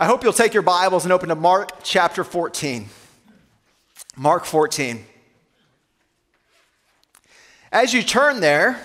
I 0.00 0.06
hope 0.06 0.22
you'll 0.22 0.32
take 0.32 0.54
your 0.54 0.62
Bibles 0.62 1.02
and 1.02 1.12
open 1.12 1.28
to 1.28 1.34
Mark 1.34 1.82
chapter 1.82 2.22
14. 2.22 2.88
Mark 4.16 4.44
14. 4.44 5.04
As 7.72 7.92
you 7.92 8.04
turn 8.04 8.38
there, 8.38 8.80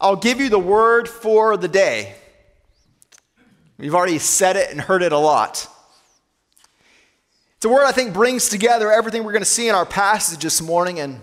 I'll 0.00 0.14
give 0.14 0.40
you 0.40 0.48
the 0.48 0.60
word 0.60 1.08
for 1.08 1.56
the 1.56 1.66
day. 1.66 2.14
We've 3.76 3.96
already 3.96 4.20
said 4.20 4.54
it 4.54 4.70
and 4.70 4.80
heard 4.80 5.02
it 5.02 5.10
a 5.10 5.18
lot. 5.18 5.66
It's 7.56 7.64
a 7.64 7.68
word 7.68 7.84
I 7.84 7.90
think 7.90 8.14
brings 8.14 8.48
together 8.48 8.92
everything 8.92 9.24
we're 9.24 9.32
going 9.32 9.42
to 9.42 9.44
see 9.44 9.68
in 9.68 9.74
our 9.74 9.86
passage 9.86 10.44
this 10.44 10.62
morning, 10.62 11.00
and 11.00 11.18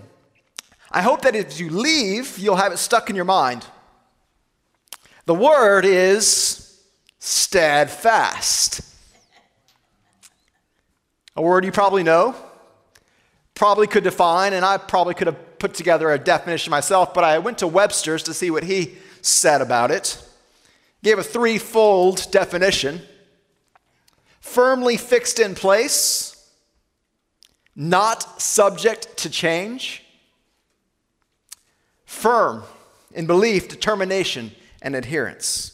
I 0.90 1.00
hope 1.00 1.22
that 1.22 1.34
as 1.34 1.58
you 1.58 1.70
leave, 1.70 2.38
you'll 2.38 2.56
have 2.56 2.72
it 2.72 2.78
stuck 2.78 3.08
in 3.08 3.16
your 3.16 3.24
mind. 3.24 3.64
The 5.24 5.34
word 5.34 5.86
is 5.86 6.61
steadfast. 7.24 8.80
A 11.36 11.40
word 11.40 11.64
you 11.64 11.70
probably 11.70 12.02
know, 12.02 12.34
probably 13.54 13.86
could 13.86 14.02
define, 14.02 14.52
and 14.52 14.64
I 14.64 14.76
probably 14.76 15.14
could 15.14 15.28
have 15.28 15.58
put 15.60 15.72
together 15.72 16.10
a 16.10 16.18
definition 16.18 16.72
myself, 16.72 17.14
but 17.14 17.22
I 17.22 17.38
went 17.38 17.58
to 17.58 17.68
Webster's 17.68 18.24
to 18.24 18.34
see 18.34 18.50
what 18.50 18.64
he 18.64 18.96
said 19.20 19.60
about 19.60 19.92
it. 19.92 20.20
Gave 21.04 21.20
a 21.20 21.22
threefold 21.22 22.26
definition 22.32 23.02
firmly 24.40 24.96
fixed 24.96 25.38
in 25.38 25.54
place, 25.54 26.50
not 27.76 28.42
subject 28.42 29.16
to 29.18 29.30
change, 29.30 30.02
firm 32.04 32.64
in 33.12 33.28
belief, 33.28 33.68
determination, 33.68 34.50
and 34.82 34.96
adherence. 34.96 35.71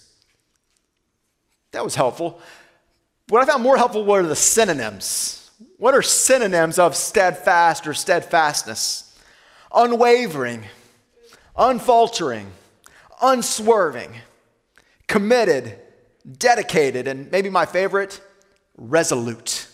That 1.72 1.84
was 1.84 1.95
helpful. 1.95 2.40
What 3.28 3.42
I 3.42 3.46
found 3.46 3.62
more 3.62 3.76
helpful 3.76 4.04
were 4.04 4.22
the 4.22 4.36
synonyms. 4.36 5.50
What 5.76 5.95
are 5.95 6.02
synonyms 6.02 6.79
of 6.79 6.96
steadfast 6.96 7.87
or 7.87 7.95
steadfastness? 7.95 9.18
Unwavering, 9.74 10.65
unfaltering, 11.56 12.51
unswerving, 13.20 14.12
committed, 15.06 15.78
dedicated, 16.38 17.06
and 17.06 17.30
maybe 17.30 17.51
my 17.51 17.66
favorite, 17.66 18.21
resolute. 18.76 19.66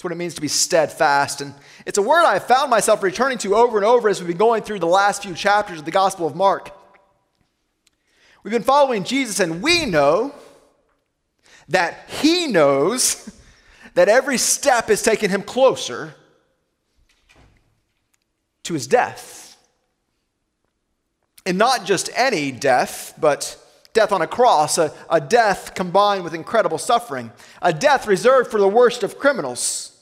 That's 0.00 0.04
what 0.04 0.12
it 0.12 0.16
means 0.16 0.34
to 0.34 0.40
be 0.40 0.48
steadfast. 0.48 1.40
And 1.40 1.52
it's 1.84 1.98
a 1.98 2.02
word 2.02 2.24
I 2.24 2.38
found 2.38 2.70
myself 2.70 3.02
returning 3.02 3.38
to 3.38 3.56
over 3.56 3.76
and 3.76 3.84
over 3.84 4.08
as 4.08 4.20
we've 4.20 4.28
been 4.28 4.36
going 4.36 4.62
through 4.62 4.78
the 4.78 4.86
last 4.86 5.22
few 5.22 5.34
chapters 5.34 5.80
of 5.80 5.84
the 5.84 5.90
Gospel 5.90 6.26
of 6.26 6.34
Mark. 6.34 6.74
We've 8.42 8.52
been 8.52 8.62
following 8.62 9.04
Jesus, 9.04 9.38
and 9.38 9.60
we 9.60 9.84
know 9.84 10.34
that 11.68 12.08
He 12.08 12.46
knows 12.46 13.38
that 13.94 14.08
every 14.08 14.38
step 14.38 14.88
is 14.88 15.02
taking 15.02 15.28
Him 15.28 15.42
closer 15.42 16.14
to 18.62 18.74
His 18.74 18.86
death. 18.86 19.58
And 21.44 21.58
not 21.58 21.84
just 21.84 22.08
any 22.14 22.50
death, 22.50 23.12
but 23.18 23.58
death 23.92 24.12
on 24.12 24.22
a 24.22 24.26
cross, 24.26 24.78
a, 24.78 24.92
a 25.10 25.20
death 25.20 25.74
combined 25.74 26.24
with 26.24 26.32
incredible 26.32 26.78
suffering, 26.78 27.32
a 27.60 27.74
death 27.74 28.06
reserved 28.06 28.50
for 28.50 28.60
the 28.60 28.68
worst 28.68 29.02
of 29.02 29.18
criminals, 29.18 30.00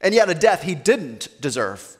and 0.00 0.14
yet 0.14 0.30
a 0.30 0.34
death 0.34 0.62
He 0.62 0.74
didn't 0.74 1.28
deserve. 1.40 1.97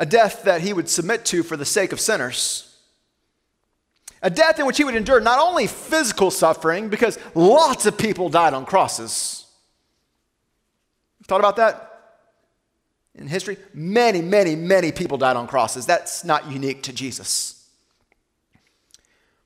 A 0.00 0.06
death 0.06 0.44
that 0.44 0.62
he 0.62 0.72
would 0.72 0.88
submit 0.88 1.26
to 1.26 1.42
for 1.42 1.58
the 1.58 1.66
sake 1.66 1.92
of 1.92 2.00
sinners. 2.00 2.74
A 4.22 4.30
death 4.30 4.58
in 4.58 4.64
which 4.64 4.78
he 4.78 4.84
would 4.84 4.96
endure 4.96 5.20
not 5.20 5.38
only 5.38 5.66
physical 5.66 6.30
suffering, 6.30 6.88
because 6.88 7.18
lots 7.34 7.84
of 7.84 7.98
people 7.98 8.30
died 8.30 8.54
on 8.54 8.64
crosses. 8.64 9.46
Thought 11.26 11.40
about 11.40 11.56
that? 11.56 11.86
In 13.14 13.28
history, 13.28 13.58
many, 13.74 14.22
many, 14.22 14.56
many 14.56 14.90
people 14.90 15.18
died 15.18 15.36
on 15.36 15.46
crosses. 15.46 15.84
That's 15.84 16.24
not 16.24 16.50
unique 16.50 16.82
to 16.84 16.94
Jesus. 16.94 17.68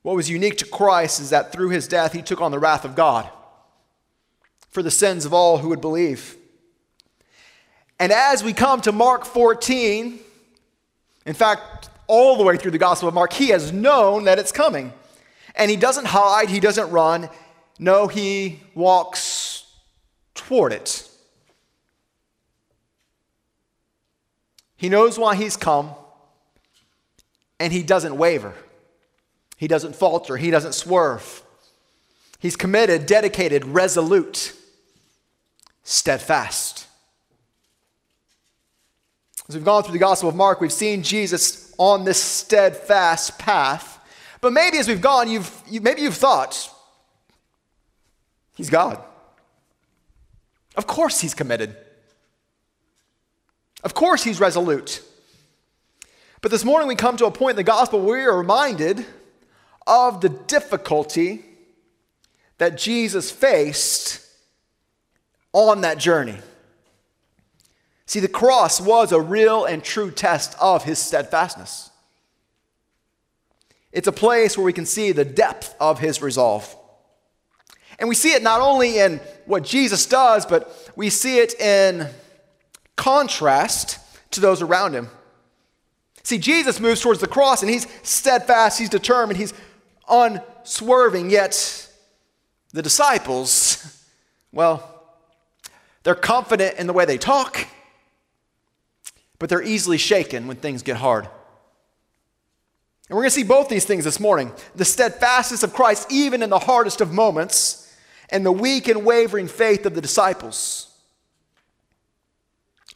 What 0.03 0.15
was 0.15 0.29
unique 0.29 0.57
to 0.59 0.65
Christ 0.65 1.19
is 1.19 1.31
that 1.31 1.51
through 1.51 1.69
his 1.69 1.85
death, 1.85 2.13
he 2.13 2.21
took 2.21 2.39
on 2.39 2.51
the 2.51 2.59
wrath 2.59 2.85
of 2.85 2.95
God 2.95 3.29
for 4.69 4.81
the 4.81 4.91
sins 4.91 5.25
of 5.25 5.33
all 5.33 5.57
who 5.57 5.67
would 5.69 5.81
believe. 5.81 6.37
And 7.99 8.13
as 8.13 8.41
we 8.41 8.53
come 8.53 8.79
to 8.81 8.93
Mark 8.93 9.25
14, 9.25 10.19
in 11.25 11.33
fact, 11.33 11.89
all 12.07 12.37
the 12.37 12.43
way 12.43 12.57
through 12.57 12.71
the 12.71 12.77
Gospel 12.77 13.07
of 13.07 13.15
Mark, 13.15 13.33
he 13.33 13.49
has 13.49 13.71
known 13.71 14.25
that 14.25 14.37
it's 14.37 14.51
coming. 14.51 14.93
And 15.55 15.71
he 15.71 15.77
doesn't 15.77 16.05
hide, 16.05 16.49
he 16.49 16.59
doesn't 16.59 16.89
run. 16.91 17.29
No, 17.79 18.07
he 18.07 18.59
walks 18.73 19.65
toward 20.33 20.73
it. 20.73 21.09
He 24.75 24.89
knows 24.89 25.17
why 25.17 25.35
he's 25.35 25.57
come, 25.57 25.95
and 27.59 27.71
he 27.71 27.81
doesn't 27.81 28.17
waver. 28.17 28.53
He 29.57 29.67
doesn't 29.67 29.95
falter, 29.95 30.37
he 30.37 30.51
doesn't 30.51 30.73
swerve. 30.73 31.41
He's 32.39 32.55
committed, 32.55 33.05
dedicated, 33.05 33.65
resolute, 33.65 34.53
steadfast. 35.83 36.84
As 39.47 39.55
we've 39.55 39.63
gone 39.63 39.83
through 39.83 39.93
the 39.93 39.99
Gospel 39.99 40.29
of 40.29 40.35
Mark, 40.35 40.59
we've 40.59 40.73
seen 40.73 41.03
Jesus 41.03 41.73
on 41.77 42.03
this 42.03 42.21
steadfast 42.21 43.37
path. 43.37 43.99
But 44.41 44.53
maybe 44.53 44.77
as 44.77 44.87
we've 44.87 45.01
gone, 45.01 45.29
you've, 45.29 45.63
you, 45.67 45.81
maybe 45.81 46.01
you've 46.01 46.15
thought, 46.15 46.71
He's 48.55 48.69
God. 48.69 49.01
Of 50.75 50.87
course 50.87 51.21
He's 51.21 51.33
committed. 51.33 51.75
Of 53.83 53.93
course 53.93 54.23
He's 54.23 54.39
resolute. 54.39 55.03
But 56.41 56.51
this 56.51 56.65
morning 56.65 56.87
we 56.87 56.95
come 56.95 57.17
to 57.17 57.25
a 57.25 57.31
point 57.31 57.51
in 57.51 57.57
the 57.57 57.63
Gospel 57.63 58.01
where 58.01 58.17
we 58.17 58.25
are 58.25 58.37
reminded 58.37 59.05
of 59.85 60.21
the 60.21 60.29
difficulty 60.29 61.45
that 62.57 62.77
Jesus 62.77 63.29
faced 63.29 64.25
on 65.53 65.81
that 65.81 65.97
journey. 65.97 66.37
See, 68.05 68.19
the 68.19 68.27
cross 68.27 68.79
was 68.79 69.11
a 69.11 69.19
real 69.19 69.65
and 69.65 69.83
true 69.83 70.11
test 70.11 70.55
of 70.59 70.83
his 70.83 70.99
steadfastness. 70.99 71.89
It's 73.91 74.07
a 74.07 74.11
place 74.11 74.57
where 74.57 74.65
we 74.65 74.73
can 74.73 74.85
see 74.85 75.11
the 75.11 75.25
depth 75.25 75.75
of 75.79 75.99
his 75.99 76.21
resolve. 76.21 76.75
And 77.97 78.09
we 78.09 78.15
see 78.15 78.33
it 78.33 78.43
not 78.43 78.61
only 78.61 78.99
in 78.99 79.19
what 79.45 79.63
Jesus 79.63 80.05
does, 80.05 80.45
but 80.45 80.91
we 80.95 81.09
see 81.09 81.39
it 81.39 81.59
in 81.59 82.07
contrast 82.95 83.99
to 84.31 84.41
those 84.41 84.61
around 84.61 84.93
him. 84.93 85.09
See, 86.23 86.37
Jesus 86.37 86.79
moves 86.79 87.01
towards 87.01 87.21
the 87.21 87.27
cross 87.27 87.61
and 87.61 87.71
he's 87.71 87.87
steadfast, 88.03 88.79
he's 88.79 88.89
determined, 88.89 89.37
he's 89.37 89.53
unswerving, 90.09 91.29
yet 91.29 91.87
the 92.73 92.81
disciples, 92.81 94.03
well, 94.51 94.91
they're 96.03 96.15
confident 96.15 96.77
in 96.77 96.87
the 96.87 96.93
way 96.93 97.05
they 97.05 97.17
talk, 97.17 97.67
but 99.39 99.49
they're 99.49 99.61
easily 99.61 99.97
shaken 99.97 100.47
when 100.47 100.57
things 100.57 100.83
get 100.83 100.97
hard. 100.97 101.25
And 103.07 103.15
we're 103.15 103.23
going 103.23 103.29
to 103.29 103.35
see 103.35 103.43
both 103.43 103.69
these 103.69 103.85
things 103.85 104.03
this 104.03 104.19
morning 104.19 104.51
the 104.75 104.85
steadfastness 104.85 105.63
of 105.63 105.73
Christ, 105.73 106.11
even 106.11 106.41
in 106.41 106.49
the 106.49 106.59
hardest 106.59 107.01
of 107.01 107.13
moments, 107.13 107.93
and 108.29 108.45
the 108.45 108.51
weak 108.51 108.87
and 108.87 109.05
wavering 109.05 109.47
faith 109.47 109.85
of 109.85 109.93
the 109.93 110.01
disciples. 110.01 110.91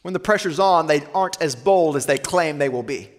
When 0.02 0.14
the 0.14 0.20
pressure's 0.20 0.58
on, 0.58 0.86
they 0.86 1.04
aren't 1.14 1.40
as 1.40 1.54
bold 1.54 1.96
as 1.96 2.06
they 2.06 2.18
claim 2.18 2.58
they 2.58 2.68
will 2.68 2.82
be. 2.82 3.10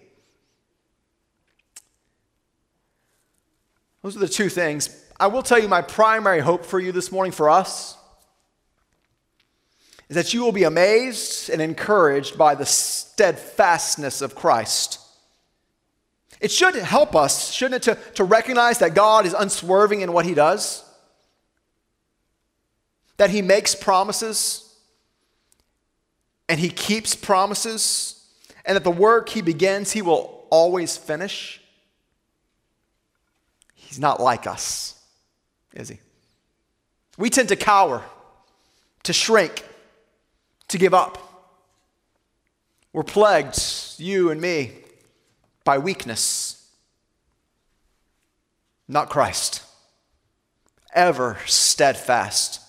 Those 4.02 4.16
are 4.16 4.20
the 4.20 4.28
two 4.28 4.48
things. 4.48 4.90
I 5.18 5.28
will 5.28 5.44
tell 5.44 5.60
you 5.60 5.68
my 5.68 5.80
primary 5.80 6.40
hope 6.40 6.64
for 6.64 6.80
you 6.80 6.90
this 6.90 7.12
morning, 7.12 7.30
for 7.30 7.48
us, 7.48 7.96
is 10.12 10.16
that 10.16 10.34
you 10.34 10.42
will 10.42 10.52
be 10.52 10.64
amazed 10.64 11.48
and 11.48 11.62
encouraged 11.62 12.36
by 12.36 12.54
the 12.54 12.66
steadfastness 12.66 14.20
of 14.20 14.34
Christ. 14.34 15.00
It 16.38 16.50
should 16.50 16.74
help 16.74 17.16
us, 17.16 17.50
shouldn't 17.50 17.86
it, 17.86 17.94
to, 17.94 18.12
to 18.16 18.24
recognize 18.24 18.80
that 18.80 18.94
God 18.94 19.24
is 19.24 19.32
unswerving 19.32 20.02
in 20.02 20.12
what 20.12 20.26
he 20.26 20.34
does? 20.34 20.84
That 23.16 23.30
he 23.30 23.40
makes 23.40 23.74
promises 23.74 24.74
and 26.46 26.60
he 26.60 26.68
keeps 26.68 27.14
promises, 27.14 28.22
and 28.66 28.76
that 28.76 28.84
the 28.84 28.90
work 28.90 29.30
he 29.30 29.40
begins, 29.40 29.92
he 29.92 30.02
will 30.02 30.44
always 30.50 30.94
finish? 30.94 31.58
He's 33.74 33.98
not 33.98 34.20
like 34.20 34.46
us, 34.46 35.00
is 35.72 35.88
he? 35.88 36.00
We 37.16 37.30
tend 37.30 37.48
to 37.48 37.56
cower, 37.56 38.02
to 39.04 39.14
shrink, 39.14 39.64
to 40.72 40.78
give 40.78 40.94
up. 40.94 41.18
We're 42.92 43.02
plagued, 43.02 43.58
you 43.98 44.30
and 44.30 44.40
me, 44.40 44.72
by 45.64 45.78
weakness. 45.78 46.58
not 48.88 49.08
Christ. 49.08 49.62
Ever 50.94 51.38
steadfast. 51.46 52.60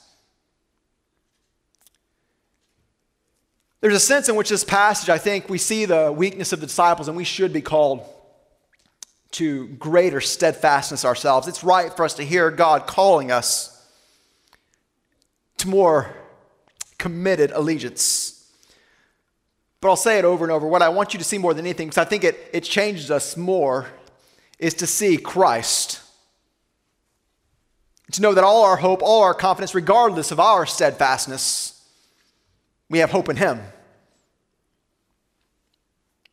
There's 3.81 3.95
a 3.95 3.99
sense 3.99 4.29
in 4.29 4.35
which 4.35 4.47
this 4.49 4.63
passage, 4.63 5.09
I 5.09 5.17
think, 5.17 5.49
we 5.49 5.57
see 5.57 5.83
the 5.83 6.11
weakness 6.11 6.53
of 6.53 6.61
the 6.61 6.67
disciples 6.67 7.09
and 7.09 7.17
we 7.17 7.25
should 7.25 7.51
be 7.51 7.61
called 7.61 8.05
to 9.31 9.67
greater 9.67 10.21
steadfastness 10.21 11.03
ourselves. 11.03 11.47
It's 11.47 11.63
right 11.63 11.93
for 11.93 12.05
us 12.05 12.13
to 12.15 12.23
hear 12.23 12.51
God 12.51 12.85
calling 12.85 13.31
us 13.31 13.85
to 15.57 15.67
more 15.67 16.15
committed 17.03 17.51
allegiance. 17.51 18.49
But 19.81 19.89
I'll 19.89 19.97
say 19.97 20.19
it 20.19 20.23
over 20.23 20.45
and 20.45 20.53
over. 20.53 20.65
What 20.65 20.81
I 20.81 20.87
want 20.87 21.13
you 21.13 21.17
to 21.17 21.25
see 21.25 21.37
more 21.37 21.53
than 21.53 21.65
anything, 21.65 21.89
because 21.89 21.97
I 21.97 22.05
think 22.05 22.23
it, 22.23 22.49
it 22.53 22.61
changes 22.63 23.11
us 23.11 23.35
more, 23.35 23.87
is 24.57 24.73
to 24.75 24.87
see 24.87 25.17
Christ. 25.17 25.99
To 28.13 28.21
know 28.21 28.33
that 28.33 28.45
all 28.45 28.63
our 28.63 28.77
hope, 28.77 29.01
all 29.03 29.21
our 29.23 29.33
confidence, 29.33 29.75
regardless 29.75 30.31
of 30.31 30.39
our 30.39 30.65
steadfastness, 30.65 31.85
we 32.89 32.99
have 32.99 33.11
hope 33.11 33.27
in 33.27 33.35
Him. 33.35 33.59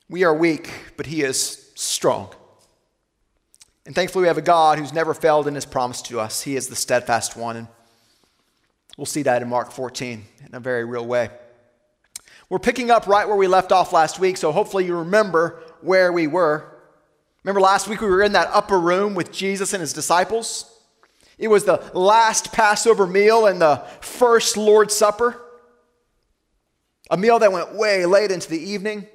We 0.08 0.22
are 0.22 0.32
weak, 0.32 0.70
but 0.96 1.06
He 1.06 1.22
is 1.22 1.72
strong. 1.74 2.32
And 3.86 3.92
thankfully, 3.92 4.22
we 4.22 4.28
have 4.28 4.38
a 4.38 4.42
God 4.42 4.78
who's 4.78 4.92
never 4.92 5.14
failed 5.14 5.48
in 5.48 5.56
His 5.56 5.66
promise 5.66 6.00
to 6.02 6.20
us. 6.20 6.42
He 6.42 6.54
is 6.54 6.68
the 6.68 6.76
steadfast 6.76 7.36
one. 7.36 7.66
We'll 8.96 9.06
see 9.06 9.22
that 9.22 9.42
in 9.42 9.48
Mark 9.48 9.72
14 9.72 10.24
in 10.46 10.54
a 10.54 10.60
very 10.60 10.84
real 10.84 11.06
way. 11.06 11.30
We're 12.48 12.58
picking 12.58 12.90
up 12.90 13.06
right 13.06 13.26
where 13.26 13.36
we 13.36 13.46
left 13.46 13.70
off 13.70 13.92
last 13.92 14.18
week, 14.18 14.36
so 14.36 14.50
hopefully 14.50 14.84
you 14.84 14.96
remember 14.96 15.62
where 15.80 16.12
we 16.12 16.26
were. 16.26 16.66
Remember 17.44 17.60
last 17.60 17.88
week 17.88 18.00
we 18.00 18.08
were 18.08 18.22
in 18.22 18.32
that 18.32 18.48
upper 18.52 18.78
room 18.78 19.14
with 19.14 19.32
Jesus 19.32 19.72
and 19.72 19.80
his 19.80 19.92
disciples? 19.92 20.66
It 21.38 21.48
was 21.48 21.64
the 21.64 21.90
last 21.94 22.52
Passover 22.52 23.06
meal 23.06 23.46
and 23.46 23.60
the 23.62 23.76
first 24.00 24.56
Lord's 24.56 24.94
Supper. 24.94 25.40
A 27.10 27.16
meal 27.16 27.38
that 27.38 27.50
went 27.50 27.74
way 27.74 28.04
late 28.04 28.30
into 28.30 28.50
the 28.50 28.60
evening. 28.60 29.06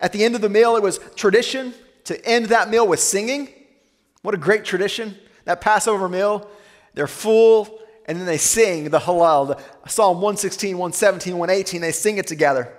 At 0.00 0.12
the 0.12 0.24
end 0.24 0.34
of 0.34 0.40
the 0.40 0.48
meal, 0.48 0.76
it 0.76 0.82
was 0.82 0.98
tradition 1.14 1.74
to 2.04 2.24
end 2.24 2.46
that 2.46 2.70
meal 2.70 2.86
with 2.86 3.00
singing. 3.00 3.48
What 4.22 4.34
a 4.34 4.38
great 4.38 4.64
tradition. 4.64 5.16
That 5.44 5.60
Passover 5.60 6.08
meal, 6.08 6.48
they're 6.94 7.06
full, 7.06 7.80
and 8.08 8.18
then 8.18 8.26
they 8.26 8.38
sing 8.38 8.88
the 8.88 8.98
Hallel, 8.98 9.48
the 9.48 9.88
Psalm 9.88 10.16
116, 10.16 10.76
117, 10.78 11.36
118, 11.36 11.80
they 11.82 11.92
sing 11.92 12.16
it 12.16 12.26
together. 12.26 12.72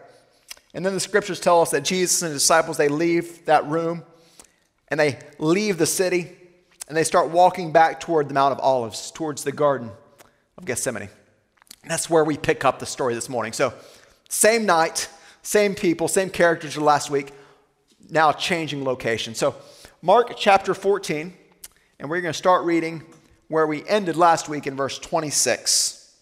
And 0.73 0.83
then 0.83 0.95
the 0.95 0.99
scriptures 0.99 1.39
tell 1.39 1.61
us 1.61 1.69
that 1.69 1.83
Jesus 1.83 2.23
and 2.23 2.33
his 2.33 2.41
disciples, 2.41 2.77
they 2.77 2.89
leave 2.89 3.45
that 3.45 3.65
room 3.67 4.03
and 4.87 4.99
they 4.99 5.19
leave 5.37 5.77
the 5.77 5.85
city 5.85 6.35
and 6.87 6.97
they 6.97 7.03
start 7.03 7.29
walking 7.29 7.71
back 7.71 7.99
toward 7.99 8.27
the 8.27 8.33
Mount 8.33 8.53
of 8.53 8.59
Olives, 8.59 9.11
towards 9.11 9.43
the 9.43 9.51
Garden 9.51 9.91
of 10.57 10.65
Gethsemane. 10.65 11.09
That's 11.87 12.09
where 12.09 12.23
we 12.23 12.35
pick 12.35 12.65
up 12.65 12.79
the 12.79 12.87
story 12.87 13.13
this 13.13 13.29
morning. 13.29 13.53
So, 13.53 13.73
same 14.29 14.65
night, 14.65 15.09
same 15.43 15.75
people, 15.75 16.07
same 16.07 16.31
characters 16.31 16.75
as 16.75 16.81
last 16.81 17.11
week, 17.11 17.31
now 18.09 18.31
changing 18.31 18.83
location. 18.83 19.35
So, 19.35 19.55
Mark 20.01 20.35
chapter 20.37 20.73
14, 20.73 21.33
and 21.99 22.09
we're 22.09 22.21
going 22.21 22.33
to 22.33 22.37
start 22.37 22.65
reading 22.65 23.03
where 23.49 23.67
we 23.67 23.85
ended 23.87 24.15
last 24.15 24.47
week 24.47 24.65
in 24.65 24.75
verse 24.75 24.97
26. 24.97 26.15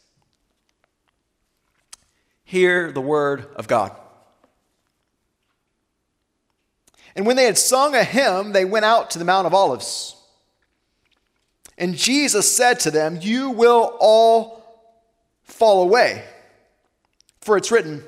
Hear 2.43 2.91
the 2.91 3.01
word 3.01 3.45
of 3.55 3.67
God. 3.67 3.95
And 7.15 7.25
when 7.25 7.35
they 7.35 7.45
had 7.45 7.57
sung 7.57 7.93
a 7.93 8.03
hymn, 8.03 8.53
they 8.53 8.65
went 8.65 8.85
out 8.85 9.11
to 9.11 9.19
the 9.19 9.25
Mount 9.25 9.45
of 9.45 9.53
Olives. 9.53 10.15
And 11.77 11.95
Jesus 11.95 12.55
said 12.55 12.79
to 12.81 12.91
them, 12.91 13.19
You 13.21 13.51
will 13.51 13.95
all 13.99 14.63
fall 15.43 15.83
away. 15.83 16.23
For 17.41 17.57
it's 17.57 17.71
written, 17.71 18.03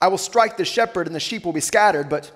I 0.00 0.08
will 0.08 0.18
strike 0.18 0.56
the 0.56 0.64
shepherd, 0.64 1.06
and 1.06 1.14
the 1.14 1.20
sheep 1.20 1.44
will 1.44 1.52
be 1.52 1.60
scattered, 1.60 2.08
but 2.08 2.30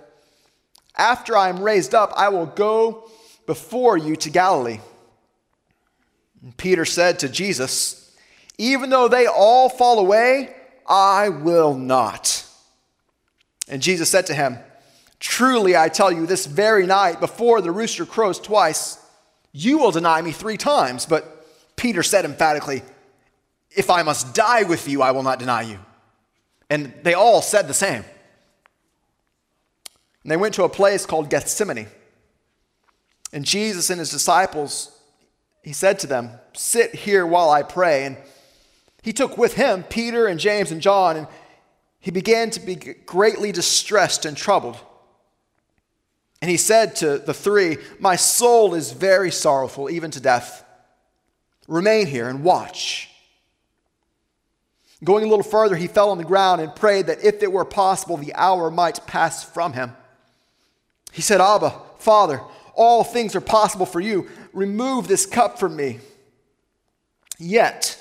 after 0.96 1.36
I 1.36 1.48
am 1.48 1.62
raised 1.62 1.94
up, 1.94 2.12
I 2.16 2.28
will 2.28 2.46
go 2.46 3.10
before 3.46 3.96
you 3.96 4.16
to 4.16 4.30
Galilee. 4.30 4.80
And 6.42 6.56
Peter 6.56 6.84
said 6.84 7.18
to 7.20 7.28
Jesus, 7.28 8.16
Even 8.58 8.90
though 8.90 9.08
they 9.08 9.26
all 9.26 9.68
fall 9.68 9.98
away, 9.98 10.54
I 10.86 11.28
will 11.28 11.74
not. 11.74 12.44
And 13.68 13.82
Jesus 13.82 14.10
said 14.10 14.26
to 14.26 14.34
him, 14.34 14.58
Truly 15.18 15.76
I 15.76 15.88
tell 15.88 16.10
you, 16.10 16.26
this 16.26 16.46
very 16.46 16.86
night, 16.86 17.20
before 17.20 17.60
the 17.60 17.70
rooster 17.70 18.06
crows 18.06 18.40
twice, 18.40 18.98
you 19.52 19.78
will 19.78 19.90
deny 19.90 20.22
me 20.22 20.32
three 20.32 20.56
times. 20.56 21.06
But 21.06 21.46
Peter 21.76 22.02
said 22.02 22.24
emphatically, 22.24 22.82
if 23.70 23.90
I 23.90 24.02
must 24.02 24.34
die 24.34 24.64
with 24.64 24.88
you, 24.88 25.02
I 25.02 25.12
will 25.12 25.22
not 25.22 25.38
deny 25.38 25.62
you. 25.62 25.78
And 26.68 26.92
they 27.02 27.14
all 27.14 27.42
said 27.42 27.68
the 27.68 27.74
same. 27.74 28.04
And 30.22 30.30
they 30.30 30.36
went 30.36 30.54
to 30.54 30.64
a 30.64 30.68
place 30.68 31.06
called 31.06 31.30
Gethsemane. 31.30 31.88
And 33.32 33.44
Jesus 33.44 33.90
and 33.90 33.98
his 33.98 34.10
disciples, 34.10 34.99
he 35.62 35.72
said 35.72 35.98
to 36.00 36.06
them, 36.06 36.30
Sit 36.54 36.94
here 36.94 37.26
while 37.26 37.50
I 37.50 37.62
pray. 37.62 38.04
And 38.04 38.16
he 39.02 39.12
took 39.12 39.38
with 39.38 39.54
him 39.54 39.82
Peter 39.84 40.26
and 40.26 40.40
James 40.40 40.70
and 40.70 40.80
John, 40.80 41.16
and 41.16 41.26
he 42.00 42.10
began 42.10 42.50
to 42.50 42.60
be 42.60 42.74
greatly 42.74 43.52
distressed 43.52 44.24
and 44.24 44.36
troubled. 44.36 44.78
And 46.42 46.50
he 46.50 46.56
said 46.56 46.96
to 46.96 47.18
the 47.18 47.34
three, 47.34 47.78
My 47.98 48.16
soul 48.16 48.74
is 48.74 48.92
very 48.92 49.30
sorrowful, 49.30 49.90
even 49.90 50.10
to 50.12 50.20
death. 50.20 50.64
Remain 51.68 52.06
here 52.06 52.28
and 52.28 52.42
watch. 52.42 53.10
Going 55.02 55.24
a 55.24 55.28
little 55.28 55.44
further, 55.44 55.76
he 55.76 55.86
fell 55.86 56.10
on 56.10 56.18
the 56.18 56.24
ground 56.24 56.60
and 56.60 56.74
prayed 56.74 57.06
that 57.06 57.24
if 57.24 57.42
it 57.42 57.52
were 57.52 57.64
possible, 57.64 58.16
the 58.16 58.34
hour 58.34 58.70
might 58.70 59.06
pass 59.06 59.44
from 59.44 59.72
him. 59.72 59.92
He 61.12 61.22
said, 61.22 61.40
Abba, 61.40 61.74
Father, 61.98 62.40
all 62.74 63.04
things 63.04 63.34
are 63.34 63.40
possible 63.40 63.86
for 63.86 64.00
you. 64.00 64.28
Remove 64.52 65.08
this 65.08 65.26
cup 65.26 65.58
from 65.58 65.76
me. 65.76 65.98
Yet, 67.38 67.98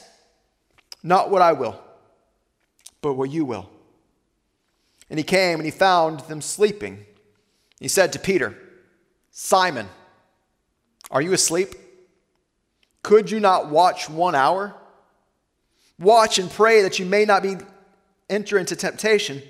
not 1.02 1.30
what 1.30 1.42
I 1.42 1.54
will, 1.54 1.80
but 3.02 3.14
what 3.14 3.30
you 3.30 3.46
will. 3.46 3.70
And 5.10 5.18
he 5.18 5.24
came 5.24 5.60
and 5.60 5.66
he 5.66 5.72
found 5.72 6.22
them 6.22 6.42
sleeping. 6.42 7.06
He 7.80 7.88
said 7.88 8.14
to 8.14 8.20
Peter, 8.20 8.58
Simon, 9.32 9.88
are 11.10 11.22
you 11.22 11.34
asleep? 11.34 11.76
Could 13.02 13.32
you 13.32 13.40
not 13.40 13.70
watch 13.70 14.10
one 14.10 14.36
hour? 14.36 14.76
Watch 15.98 16.38
and 16.38 16.52
pray 16.52 16.82
that 16.84 17.00
you 17.00 17.06
may 17.06 17.26
not 17.26 17.44
be 17.44 17.58
enter 18.30 18.58
into 18.58 18.76
temptation. 18.76 19.42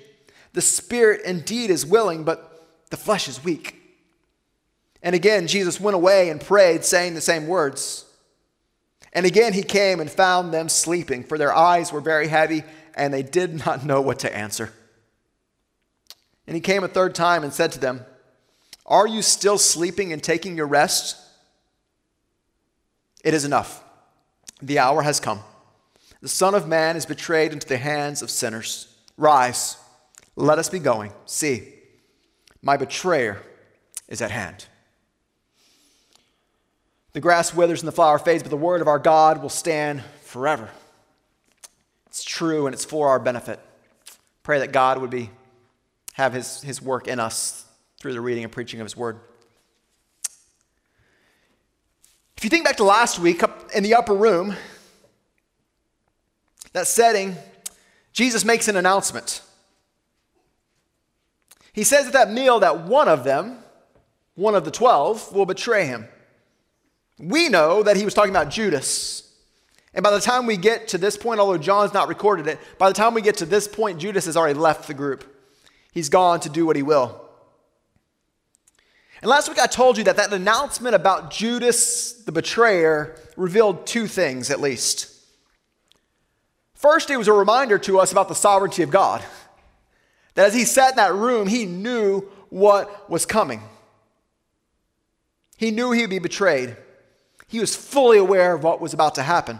The 0.52 0.62
spirit 0.62 1.22
indeed 1.24 1.70
is 1.70 1.84
willing, 1.84 2.24
but 2.24 2.66
the 2.90 2.96
flesh 2.96 3.28
is 3.28 3.42
weak. 3.44 3.79
And 5.02 5.14
again, 5.14 5.46
Jesus 5.46 5.80
went 5.80 5.94
away 5.94 6.28
and 6.28 6.40
prayed, 6.40 6.84
saying 6.84 7.14
the 7.14 7.20
same 7.20 7.46
words. 7.46 8.04
And 9.12 9.26
again, 9.26 9.52
he 9.52 9.62
came 9.62 10.00
and 10.00 10.10
found 10.10 10.52
them 10.52 10.68
sleeping, 10.68 11.24
for 11.24 11.38
their 11.38 11.54
eyes 11.54 11.92
were 11.92 12.00
very 12.00 12.28
heavy, 12.28 12.62
and 12.94 13.12
they 13.12 13.22
did 13.22 13.54
not 13.66 13.84
know 13.84 14.00
what 14.00 14.20
to 14.20 14.36
answer. 14.36 14.72
And 16.46 16.54
he 16.54 16.60
came 16.60 16.84
a 16.84 16.88
third 16.88 17.14
time 17.14 17.44
and 17.44 17.52
said 17.52 17.72
to 17.72 17.78
them, 17.78 18.04
Are 18.86 19.06
you 19.06 19.22
still 19.22 19.58
sleeping 19.58 20.12
and 20.12 20.22
taking 20.22 20.56
your 20.56 20.66
rest? 20.66 21.16
It 23.24 23.34
is 23.34 23.44
enough. 23.44 23.84
The 24.62 24.78
hour 24.78 25.02
has 25.02 25.20
come. 25.20 25.40
The 26.20 26.28
Son 26.28 26.54
of 26.54 26.68
Man 26.68 26.96
is 26.96 27.06
betrayed 27.06 27.52
into 27.52 27.66
the 27.66 27.78
hands 27.78 28.20
of 28.20 28.30
sinners. 28.30 28.94
Rise, 29.16 29.76
let 30.36 30.58
us 30.58 30.68
be 30.68 30.78
going. 30.78 31.12
See, 31.24 31.72
my 32.62 32.76
betrayer 32.76 33.42
is 34.08 34.20
at 34.20 34.30
hand. 34.30 34.66
The 37.12 37.20
grass 37.20 37.52
withers 37.52 37.80
and 37.80 37.88
the 37.88 37.92
flower 37.92 38.18
fades, 38.18 38.42
but 38.42 38.50
the 38.50 38.56
word 38.56 38.80
of 38.80 38.88
our 38.88 38.98
God 38.98 39.42
will 39.42 39.48
stand 39.48 40.02
forever. 40.22 40.70
It's 42.06 42.22
true 42.22 42.66
and 42.66 42.74
it's 42.74 42.84
for 42.84 43.08
our 43.08 43.18
benefit. 43.18 43.58
Pray 44.42 44.60
that 44.60 44.72
God 44.72 44.98
would 44.98 45.10
be 45.10 45.30
have 46.14 46.32
his, 46.32 46.62
his 46.62 46.80
work 46.82 47.08
in 47.08 47.18
us 47.18 47.64
through 47.98 48.12
the 48.12 48.20
reading 48.20 48.44
and 48.44 48.52
preaching 48.52 48.80
of 48.80 48.84
his 48.84 48.96
word. 48.96 49.18
If 52.36 52.44
you 52.44 52.50
think 52.50 52.64
back 52.64 52.76
to 52.76 52.84
last 52.84 53.18
week 53.18 53.42
up 53.42 53.70
in 53.74 53.82
the 53.82 53.94
upper 53.94 54.14
room, 54.14 54.54
that 56.72 56.86
setting, 56.86 57.36
Jesus 58.12 58.44
makes 58.44 58.68
an 58.68 58.76
announcement. 58.76 59.42
He 61.72 61.84
says 61.84 62.06
at 62.06 62.12
that 62.14 62.30
meal 62.30 62.60
that 62.60 62.84
one 62.84 63.08
of 63.08 63.24
them, 63.24 63.58
one 64.34 64.54
of 64.54 64.64
the 64.64 64.70
twelve, 64.70 65.32
will 65.32 65.46
betray 65.46 65.86
him. 65.86 66.08
We 67.20 67.50
know 67.50 67.82
that 67.82 67.96
he 67.96 68.04
was 68.04 68.14
talking 68.14 68.30
about 68.30 68.50
Judas. 68.50 69.30
And 69.92 70.02
by 70.02 70.10
the 70.10 70.20
time 70.20 70.46
we 70.46 70.56
get 70.56 70.88
to 70.88 70.98
this 70.98 71.16
point, 71.16 71.38
although 71.38 71.58
John's 71.58 71.92
not 71.92 72.08
recorded 72.08 72.46
it, 72.46 72.58
by 72.78 72.88
the 72.88 72.94
time 72.94 73.12
we 73.12 73.20
get 73.20 73.36
to 73.38 73.46
this 73.46 73.68
point, 73.68 73.98
Judas 73.98 74.24
has 74.24 74.36
already 74.36 74.58
left 74.58 74.86
the 74.86 74.94
group. 74.94 75.24
He's 75.92 76.08
gone 76.08 76.40
to 76.40 76.48
do 76.48 76.64
what 76.64 76.76
he 76.76 76.82
will. 76.82 77.20
And 79.20 79.28
last 79.28 79.48
week 79.48 79.58
I 79.58 79.66
told 79.66 79.98
you 79.98 80.04
that 80.04 80.16
that 80.16 80.32
announcement 80.32 80.94
about 80.94 81.30
Judas 81.30 82.12
the 82.24 82.32
betrayer 82.32 83.16
revealed 83.36 83.86
two 83.86 84.06
things 84.06 84.50
at 84.50 84.60
least. 84.60 85.14
First, 86.74 87.10
it 87.10 87.18
was 87.18 87.28
a 87.28 87.32
reminder 87.34 87.78
to 87.80 87.98
us 87.98 88.12
about 88.12 88.28
the 88.28 88.34
sovereignty 88.34 88.82
of 88.82 88.90
God. 88.90 89.22
That 90.34 90.46
as 90.46 90.54
he 90.54 90.64
sat 90.64 90.92
in 90.92 90.96
that 90.96 91.12
room, 91.12 91.48
he 91.48 91.66
knew 91.66 92.20
what 92.48 93.10
was 93.10 93.26
coming. 93.26 93.62
He 95.58 95.70
knew 95.70 95.92
he 95.92 96.00
would 96.00 96.10
be 96.10 96.18
betrayed. 96.18 96.76
He 97.50 97.58
was 97.58 97.74
fully 97.74 98.16
aware 98.16 98.54
of 98.54 98.62
what 98.62 98.80
was 98.80 98.94
about 98.94 99.16
to 99.16 99.24
happen. 99.24 99.58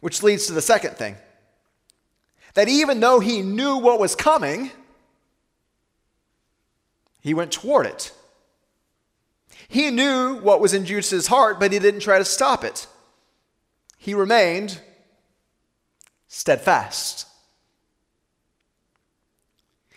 Which 0.00 0.24
leads 0.24 0.48
to 0.48 0.52
the 0.52 0.60
second 0.60 0.96
thing 0.96 1.16
that 2.54 2.68
even 2.68 2.98
though 2.98 3.20
he 3.20 3.40
knew 3.40 3.76
what 3.76 4.00
was 4.00 4.16
coming, 4.16 4.72
he 7.20 7.32
went 7.32 7.52
toward 7.52 7.86
it. 7.86 8.12
He 9.68 9.92
knew 9.92 10.34
what 10.40 10.60
was 10.60 10.74
in 10.74 10.84
Judas's 10.84 11.28
heart, 11.28 11.60
but 11.60 11.72
he 11.72 11.78
didn't 11.78 12.00
try 12.00 12.18
to 12.18 12.24
stop 12.24 12.64
it. 12.64 12.88
He 13.98 14.14
remained 14.14 14.80
steadfast. 16.26 17.28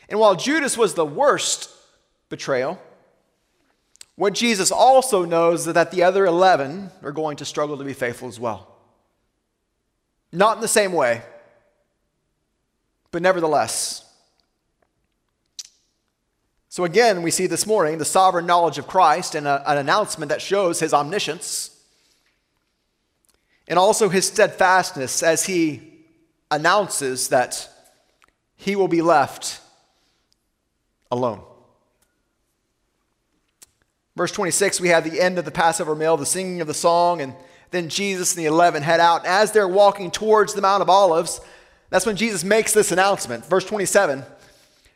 And 0.08 0.20
while 0.20 0.36
Judas 0.36 0.78
was 0.78 0.94
the 0.94 1.06
worst 1.06 1.72
betrayal, 2.30 2.80
what 4.16 4.34
Jesus 4.34 4.72
also 4.72 5.26
knows 5.26 5.68
is 5.68 5.74
that 5.74 5.92
the 5.92 6.04
other 6.04 6.26
11 6.26 6.92
are 7.02 7.12
going 7.12 7.38
to 7.38 7.46
struggle 7.46 7.78
to 7.78 7.84
be 7.84 7.94
faithful 7.94 8.28
as 8.28 8.40
well. 8.40 8.68
Not 10.32 10.58
in 10.58 10.62
the 10.62 10.68
same 10.68 10.94
way, 10.94 11.22
but 13.12 13.22
nevertheless. 13.22 14.04
So, 16.70 16.86
again, 16.86 17.22
we 17.22 17.30
see 17.30 17.46
this 17.46 17.68
morning 17.68 18.00
the 18.00 18.06
sovereign 18.06 18.48
knowledge 18.48 18.80
of 18.80 18.88
Christ 18.88 19.36
and 19.36 19.48
a, 19.48 19.64
an 19.70 19.78
announcement 19.78 20.30
that 20.30 20.42
shows 20.42 20.80
his 20.80 20.94
omniscience 20.94 21.70
and 23.68 23.78
also 23.78 24.10
his 24.10 24.28
steadfastness 24.28 25.22
as 25.22 25.46
he 25.46 25.82
announces 26.50 27.30
that 27.30 27.70
he 28.56 28.76
will 28.76 28.88
be 28.88 29.02
left 29.02 29.60
alone. 31.12 31.44
Verse 34.16 34.32
26, 34.32 34.80
we 34.80 34.90
have 34.90 35.10
the 35.10 35.20
end 35.20 35.40
of 35.40 35.46
the 35.46 35.52
Passover 35.52 35.96
meal, 35.96 36.18
the 36.18 36.26
singing 36.26 36.62
of 36.62 36.68
the 36.68 36.74
song, 36.74 37.22
and 37.22 37.34
then 37.72 37.90
Jesus 37.90 38.36
and 38.36 38.44
the 38.44 38.48
eleven 38.48 38.84
head 38.84 39.00
out. 39.00 39.26
As 39.26 39.52
they're 39.52 39.68
walking 39.68 40.12
towards 40.12 40.54
the 40.54 40.62
Mount 40.62 40.84
of 40.84 40.90
Olives, 40.90 41.42
that's 41.90 42.06
when 42.06 42.16
Jesus 42.16 42.44
makes 42.44 42.74
this 42.74 42.92
announcement. 42.92 43.46
Verse 43.46 43.66
27 43.66 44.24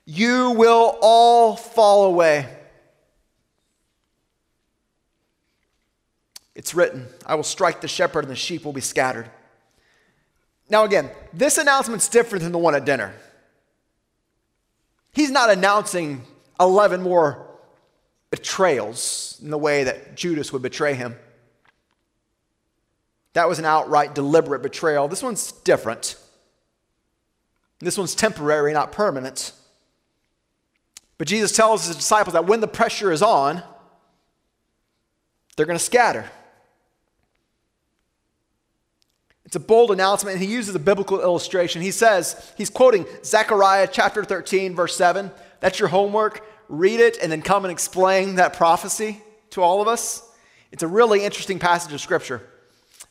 You 0.05 0.51
will 0.51 0.97
all 1.01 1.55
fall 1.55 2.05
away. 2.05 2.47
It's 6.53 6.74
written, 6.74 7.07
I 7.25 7.36
will 7.36 7.43
strike 7.43 7.81
the 7.81 7.88
shepherd 7.88 8.24
and 8.24 8.31
the 8.31 8.36
sheep 8.36 8.65
will 8.65 8.74
be 8.74 8.81
scattered. 8.81 9.29
Now, 10.69 10.83
again, 10.83 11.09
this 11.33 11.57
announcement's 11.57 12.09
different 12.09 12.43
than 12.43 12.51
the 12.51 12.57
one 12.57 12.75
at 12.75 12.83
dinner. 12.83 13.13
He's 15.13 15.31
not 15.31 15.50
announcing 15.50 16.24
11 16.59 17.01
more 17.01 17.47
betrayals 18.38 19.39
in 19.41 19.50
the 19.50 19.58
way 19.58 19.84
that 19.84 20.15
Judas 20.15 20.53
would 20.53 20.62
betray 20.62 20.94
him. 20.94 21.15
That 23.34 23.48
was 23.50 23.60
an 23.60 23.65
outright 23.65 24.15
deliberate 24.15 24.62
betrayal. 24.62 25.08
This 25.08 25.24
one's 25.24 25.51
different. 25.51 26.15
This 27.79 27.98
one's 27.98 28.15
temporary, 28.15 28.74
not 28.74 28.91
permanent. 28.91 29.53
But 31.17 31.27
Jesus 31.27 31.51
tells 31.51 31.88
his 31.88 31.96
disciples 31.96 32.34
that 32.34 32.46
when 32.46 32.62
the 32.62 32.67
pressure 32.67 33.12
is 33.12 33.22
on, 33.22 33.63
they're 35.56 35.65
going 35.65 35.77
to 35.77 35.84
scatter. 35.84 36.29
It's 39.46 39.56
a 39.56 39.60
bold 39.60 39.91
announcement, 39.91 40.36
and 40.36 40.44
he 40.44 40.51
uses 40.51 40.75
a 40.75 40.79
biblical 40.79 41.22
illustration. 41.22 41.82
He 41.82 41.91
says, 41.91 42.53
he's 42.58 42.70
quoting 42.70 43.06
Zechariah 43.24 43.88
chapter 43.91 44.24
13, 44.24 44.75
verse 44.75 44.96
7. 44.96 45.32
That's 45.60 45.79
your 45.79 45.88
homework. 45.88 46.44
Read 46.69 47.00
it 47.00 47.17
and 47.21 47.31
then 47.31 47.41
come 47.41 47.65
and 47.65 47.71
explain 47.71 48.36
that 48.36 48.53
prophecy 48.53 49.21
to 49.51 49.62
all 49.62 49.81
of 49.81 49.88
us. 49.88 50.24
It's 50.71 50.83
a 50.83 50.88
really 50.88 51.24
interesting 51.24 51.59
passage 51.59 51.93
of 51.93 52.01
scripture. 52.01 52.41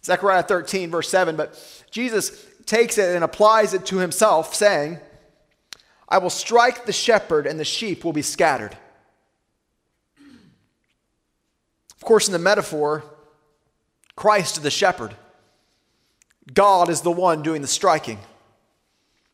Zechariah 0.04 0.42
13, 0.42 0.90
verse 0.90 1.08
7. 1.08 1.36
But 1.36 1.84
Jesus 1.90 2.46
takes 2.66 2.98
it 2.98 3.14
and 3.14 3.24
applies 3.24 3.74
it 3.74 3.86
to 3.86 3.98
himself, 3.98 4.54
saying, 4.54 4.98
I 6.08 6.18
will 6.18 6.30
strike 6.30 6.86
the 6.86 6.92
shepherd, 6.92 7.46
and 7.46 7.58
the 7.58 7.64
sheep 7.64 8.04
will 8.04 8.12
be 8.12 8.22
scattered. 8.22 8.76
Of 11.96 12.02
course, 12.02 12.28
in 12.28 12.32
the 12.32 12.38
metaphor, 12.38 13.04
Christ 14.14 14.58
is 14.58 14.62
the 14.62 14.70
shepherd. 14.70 15.14
God 16.52 16.88
is 16.88 17.00
the 17.00 17.10
one 17.10 17.42
doing 17.42 17.62
the 17.62 17.68
striking. 17.68 18.18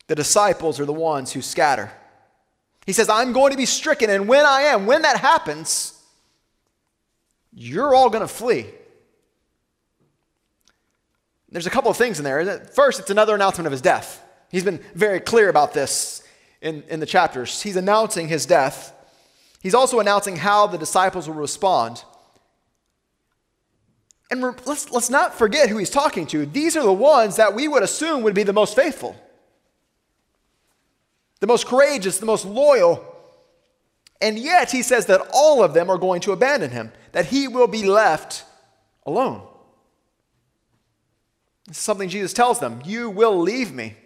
The 0.07 0.15
disciples 0.15 0.81
are 0.81 0.87
the 0.87 0.93
ones 0.93 1.33
who 1.33 1.43
scatter. 1.43 1.93
He 2.87 2.93
says, 2.93 3.09
I'm 3.09 3.33
going 3.33 3.53
to 3.53 3.57
be 3.57 3.67
stricken, 3.67 4.11
and 4.11 4.27
when 4.27 4.45
I 4.45 4.63
am, 4.63 4.87
when 4.87 5.03
that 5.03 5.19
happens, 5.19 6.01
you're 7.53 7.95
all 7.95 8.11
going 8.11 8.23
to 8.23 8.29
flee. 8.29 8.67
There's 11.51 11.67
a 11.67 11.71
couple 11.71 11.91
of 11.91 11.97
things 11.97 12.19
in 12.19 12.25
there. 12.25 12.61
First, 12.75 12.99
it's 12.99 13.11
another 13.11 13.35
announcement 13.35 13.67
of 13.67 13.73
his 13.73 13.83
death. 13.83 14.25
He's 14.51 14.65
been 14.65 14.81
very 14.95 15.21
clear 15.21 15.49
about 15.49 15.75
this 15.75 16.23
in, 16.63 16.83
in 16.89 16.99
the 16.99 17.07
chapters. 17.07 17.61
He's 17.61 17.77
announcing 17.77 18.29
his 18.29 18.47
death. 18.47 18.93
He's 19.61 19.75
also 19.75 20.01
announcing 20.01 20.37
how 20.37 20.67
the 20.67 20.79
disciples 20.79 21.29
will 21.29 21.35
respond. 21.37 22.05
And 24.31 24.41
let's, 24.67 24.91
let's 24.91 25.11
not 25.11 25.35
forget 25.35 25.69
who 25.69 25.77
he's 25.77 25.91
talking 25.91 26.27
to. 26.29 26.47
These 26.47 26.75
are 26.77 26.83
the 26.83 26.93
ones 26.93 27.37
that 27.37 27.55
we 27.55 27.69
would 27.69 27.83
assume 27.83 28.23
would 28.23 28.35
be 28.35 28.45
the 28.45 28.53
most 28.55 28.75
faithful, 28.75 29.15
the 31.43 31.49
most 31.49 31.67
courageous, 31.67 32.19
the 32.19 32.25
most 32.25 32.45
loyal. 32.45 33.05
And 34.21 34.39
yet 34.39 34.71
he 34.71 34.81
says 34.81 35.07
that 35.07 35.21
all 35.35 35.65
of 35.65 35.75
them 35.75 35.91
are 35.91 35.99
going 35.99 36.21
to 36.21 36.31
abandon 36.31 36.71
him, 36.71 36.93
that 37.11 37.27
he 37.27 37.49
will 37.49 37.67
be 37.67 37.83
left 37.83 38.45
alone. 39.05 39.45
This 41.67 41.79
is 41.79 41.83
something 41.83 42.09
Jesus 42.09 42.33
tells 42.33 42.61
them 42.61 42.81
You 42.85 43.11
will 43.11 43.37
leave 43.41 43.73
me. 43.73 43.97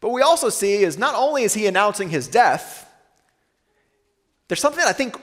But 0.00 0.08
we 0.08 0.22
also 0.22 0.48
see 0.48 0.76
is 0.76 0.96
not 0.96 1.14
only 1.14 1.42
is 1.42 1.52
he 1.52 1.66
announcing 1.66 2.08
his 2.08 2.26
death, 2.26 2.90
there's 4.48 4.60
something 4.60 4.82
I 4.86 4.94
think 4.94 5.20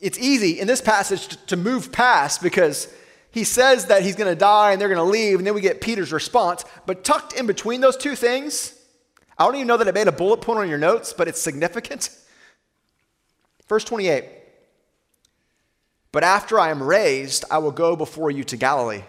it's 0.00 0.18
easy 0.18 0.58
in 0.58 0.66
this 0.66 0.80
passage 0.80 1.28
to, 1.28 1.36
to 1.46 1.56
move 1.56 1.92
past 1.92 2.42
because 2.42 2.92
he 3.36 3.44
says 3.44 3.84
that 3.88 4.02
he's 4.02 4.16
going 4.16 4.32
to 4.32 4.34
die 4.34 4.72
and 4.72 4.80
they're 4.80 4.88
going 4.88 4.96
to 4.96 5.04
leave, 5.04 5.36
and 5.36 5.46
then 5.46 5.52
we 5.52 5.60
get 5.60 5.82
Peter's 5.82 6.10
response. 6.10 6.64
But 6.86 7.04
tucked 7.04 7.34
in 7.34 7.46
between 7.46 7.82
those 7.82 7.94
two 7.94 8.16
things, 8.16 8.74
I 9.36 9.44
don't 9.44 9.56
even 9.56 9.66
know 9.66 9.76
that 9.76 9.86
I 9.86 9.90
made 9.90 10.08
a 10.08 10.12
bullet 10.12 10.40
point 10.40 10.58
on 10.58 10.70
your 10.70 10.78
notes, 10.78 11.12
but 11.12 11.28
it's 11.28 11.38
significant. 11.38 12.08
Verse 13.68 13.84
28 13.84 14.24
But 16.12 16.24
after 16.24 16.58
I 16.58 16.70
am 16.70 16.82
raised, 16.82 17.44
I 17.50 17.58
will 17.58 17.72
go 17.72 17.94
before 17.94 18.30
you 18.30 18.42
to 18.44 18.56
Galilee. 18.56 19.02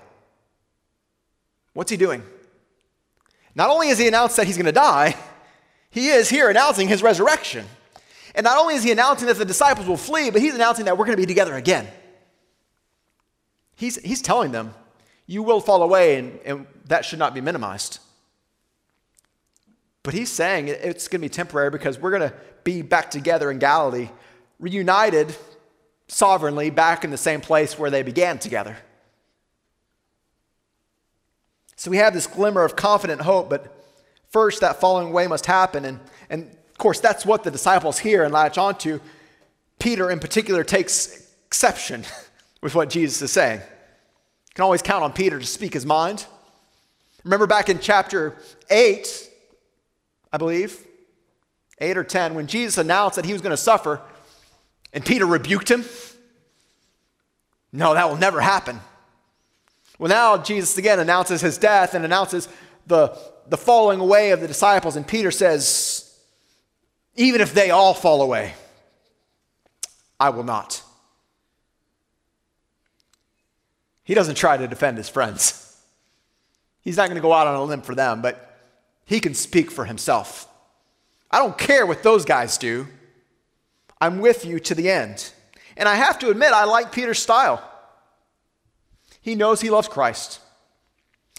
What's 1.72 1.90
he 1.90 1.96
doing? 1.96 2.22
Not 3.56 3.70
only 3.70 3.88
has 3.88 3.98
he 3.98 4.10
announced 4.10 4.36
that 4.36 4.46
he's 4.46 4.58
going 4.58 4.66
to 4.66 4.74
die, 4.74 5.16
he 5.90 6.10
is 6.10 6.28
here 6.28 6.50
announcing 6.50 6.90
his 6.90 7.02
resurrection. 7.02 7.66
And 8.36 8.44
not 8.44 8.58
only 8.58 8.76
is 8.76 8.84
he 8.84 8.92
announcing 8.92 9.30
that 9.30 9.38
the 9.38 9.46
disciples 9.46 9.88
will 9.88 9.96
flee, 9.96 10.32
but 10.32 10.42
he's 10.42 10.54
announcing 10.54 10.84
that 10.84 10.98
we're 10.98 11.06
going 11.06 11.16
to 11.16 11.22
be 11.22 11.26
together 11.26 11.56
again. 11.56 11.88
He's, 13.78 13.98
he's 14.02 14.24
telling 14.24 14.52
them, 14.52 14.74
you 15.28 15.44
will 15.44 15.62
fall 15.62 15.84
away, 15.84 16.18
and, 16.18 16.40
and 16.44 16.68
that 16.88 17.06
should 17.06 17.20
not 17.20 17.36
be 17.36 17.42
minimized. 17.42 18.00
But 20.02 20.16
he's 20.16 20.32
saying 20.32 20.68
it's 20.68 21.08
going 21.08 21.22
to 21.22 21.26
be 21.26 21.30
temporary 21.30 21.70
because 21.70 22.00
we're 22.00 22.10
going 22.10 22.30
to 22.30 22.34
be 22.64 22.82
back 22.82 23.12
together 23.12 23.52
in 23.52 23.60
Galilee, 23.60 24.10
reunited 24.60 25.36
sovereignly 26.08 26.72
back 26.72 27.04
in 27.04 27.12
the 27.12 27.18
same 27.18 27.40
place 27.40 27.78
where 27.78 27.92
they 27.92 28.02
began 28.02 28.40
together. 28.40 28.78
So 31.76 31.92
we 31.92 31.98
have 31.98 32.16
this 32.16 32.26
glimmer 32.26 32.64
of 32.64 32.76
confident 32.76 33.22
hope, 33.22 33.48
but 33.48 33.72
first 34.30 34.62
that 34.62 34.82
falling 34.82 35.10
away 35.10 35.28
must 35.28 35.46
happen. 35.46 35.86
And, 35.86 36.00
and 36.32 36.50
of 36.72 36.78
course, 36.80 37.00
that's 37.00 37.28
what 37.28 37.44
the 37.44 37.52
disciples 37.52 38.00
hear 38.00 38.24
and 38.24 38.34
latch 38.34 38.58
onto. 38.58 39.00
Peter, 39.78 40.10
in 40.10 40.20
particular, 40.20 40.64
takes 40.64 41.32
exception 41.46 42.06
with 42.62 42.76
what 42.76 42.90
Jesus 42.90 43.22
is 43.22 43.32
saying. 43.32 43.60
You 43.60 44.54
can 44.56 44.64
always 44.64 44.82
count 44.82 45.04
on 45.04 45.14
Peter 45.14 45.40
to 45.40 45.46
speak 45.46 45.74
his 45.74 45.86
mind. 45.86 46.26
Remember 47.24 47.48
back 47.48 47.70
in 47.70 47.80
chapter 47.80 48.38
8, 48.70 49.30
I 50.32 50.38
believe, 50.38 50.80
8 51.80 51.98
or 51.98 52.04
10, 52.04 52.34
when 52.34 52.48
Jesus 52.48 52.78
announced 52.78 53.16
that 53.18 53.26
he 53.26 53.34
was 53.34 53.42
going 53.42 53.52
to 53.52 53.58
suffer, 53.58 54.02
and 54.94 55.06
Peter 55.06 55.26
rebuked 55.26 55.70
him. 55.70 55.84
No, 57.72 57.94
that 57.94 58.10
will 58.10 58.18
never 58.18 58.42
happen. 58.42 58.80
Well, 60.00 60.10
now 60.10 60.38
Jesus 60.38 60.78
again 60.78 61.00
announces 61.00 61.42
his 61.42 61.58
death 61.58 61.94
and 61.94 62.06
announces 62.06 62.48
the, 62.86 63.18
the 63.48 63.58
falling 63.58 64.00
away 64.00 64.32
of 64.32 64.42
the 64.42 64.48
disciples, 64.48 64.96
and 64.96 65.08
Peter 65.08 65.32
says, 65.32 66.04
even 67.16 67.42
if 67.42 67.54
they 67.54 67.72
all 67.72 67.94
fall 67.94 68.22
away, 68.22 68.54
I 70.20 70.30
will 70.30 70.44
not. 70.44 70.82
He 74.08 74.14
doesn't 74.14 74.36
try 74.36 74.56
to 74.56 74.70
defend 74.70 74.98
his 74.98 75.10
friends. 75.10 75.78
He's 76.80 76.96
not 76.96 77.10
going 77.10 77.18
to 77.18 77.22
go 77.22 77.34
out 77.34 77.46
on 77.46 77.56
a 77.56 77.64
limb 77.66 77.82
for 77.82 77.94
them, 77.94 78.22
but 78.22 78.58
he 79.04 79.20
can 79.20 79.34
speak 79.34 79.70
for 79.70 79.84
himself. 79.84 80.48
I 81.30 81.40
don't 81.40 81.58
care 81.58 81.86
what 81.86 82.04
those 82.04 82.24
guys 82.24 82.58
do. 82.58 82.88
I'm 84.00 84.20
with 84.20 84.46
you 84.46 84.62
to 84.62 84.74
the 84.74 84.90
end. 84.90 85.34
And 85.76 85.90
I 85.90 85.96
have 85.96 86.20
to 86.20 86.30
admit, 86.30 86.54
I 86.54 86.64
like 86.64 86.94
Peter's 86.94 87.20
style. 87.20 87.62
He 89.20 89.36
knows 89.36 89.60
he 89.60 89.70
loves 89.70 89.90
Christ. 89.90 90.40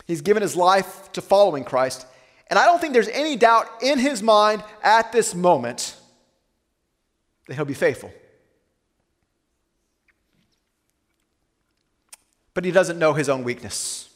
He's 0.07 0.21
given 0.21 0.43
his 0.43 0.55
life 0.55 1.11
to 1.13 1.23
following 1.23 1.65
Christ. 1.65 2.07
And 2.49 2.59
I 2.59 2.67
don't 2.67 2.83
think 2.83 2.93
there's 2.93 3.09
any 3.09 3.37
doubt 3.37 3.67
in 3.81 3.99
his 3.99 4.23
mind 4.23 4.63
at 4.83 5.11
this 5.11 5.35
moment 5.35 5.97
that 7.47 7.55
he'll 7.55 7.65
be 7.65 7.73
faithful. 7.73 8.13
But 12.59 12.65
he 12.65 12.73
doesn't 12.73 12.99
know 12.99 13.13
his 13.13 13.29
own 13.29 13.45
weakness. 13.45 14.09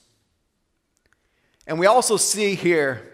And 1.65 1.79
we 1.79 1.87
also 1.87 2.17
see 2.17 2.57
here 2.57 3.09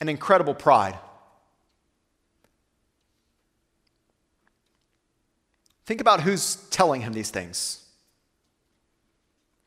an 0.00 0.08
incredible 0.08 0.54
pride. 0.54 0.98
Think 5.84 6.00
about 6.00 6.22
who's 6.22 6.56
telling 6.70 7.02
him 7.02 7.12
these 7.12 7.30
things. 7.30 7.84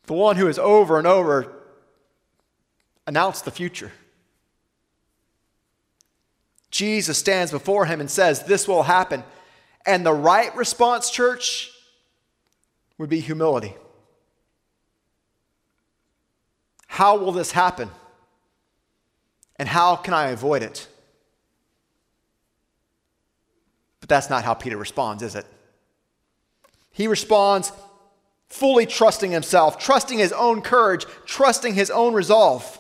The 0.08 0.14
one 0.14 0.36
who 0.36 0.48
has 0.48 0.58
over 0.58 0.98
and 0.98 1.06
over 1.06 1.54
announced 3.06 3.46
the 3.46 3.52
future. 3.52 3.92
Jesus 6.72 7.20
stands 7.20 7.52
before 7.52 7.86
him 7.86 8.00
and 8.00 8.10
says, 8.10 8.42
This 8.46 8.68
will 8.68 8.82
happen. 8.82 9.24
And 9.86 10.04
the 10.04 10.12
right 10.12 10.56
response, 10.56 11.12
church, 11.12 11.72
would 13.00 13.10
be 13.10 13.20
humility. 13.20 13.74
How 16.86 17.18
will 17.18 17.32
this 17.32 17.52
happen? 17.52 17.90
And 19.56 19.68
how 19.68 19.96
can 19.96 20.14
I 20.14 20.28
avoid 20.28 20.62
it? 20.62 20.88
But 24.00 24.10
that's 24.10 24.30
not 24.30 24.44
how 24.44 24.54
Peter 24.54 24.78
responds, 24.78 25.24
is 25.24 25.34
it? 25.34 25.48
He 26.92 27.08
responds 27.08 27.72
fully 28.48 28.86
trusting 28.86 29.32
himself, 29.32 29.80
trusting 29.80 30.20
his 30.20 30.32
own 30.34 30.62
courage, 30.62 31.06
trusting 31.26 31.76
his 31.76 31.90
own 31.90 32.14
resolve. 32.14 32.80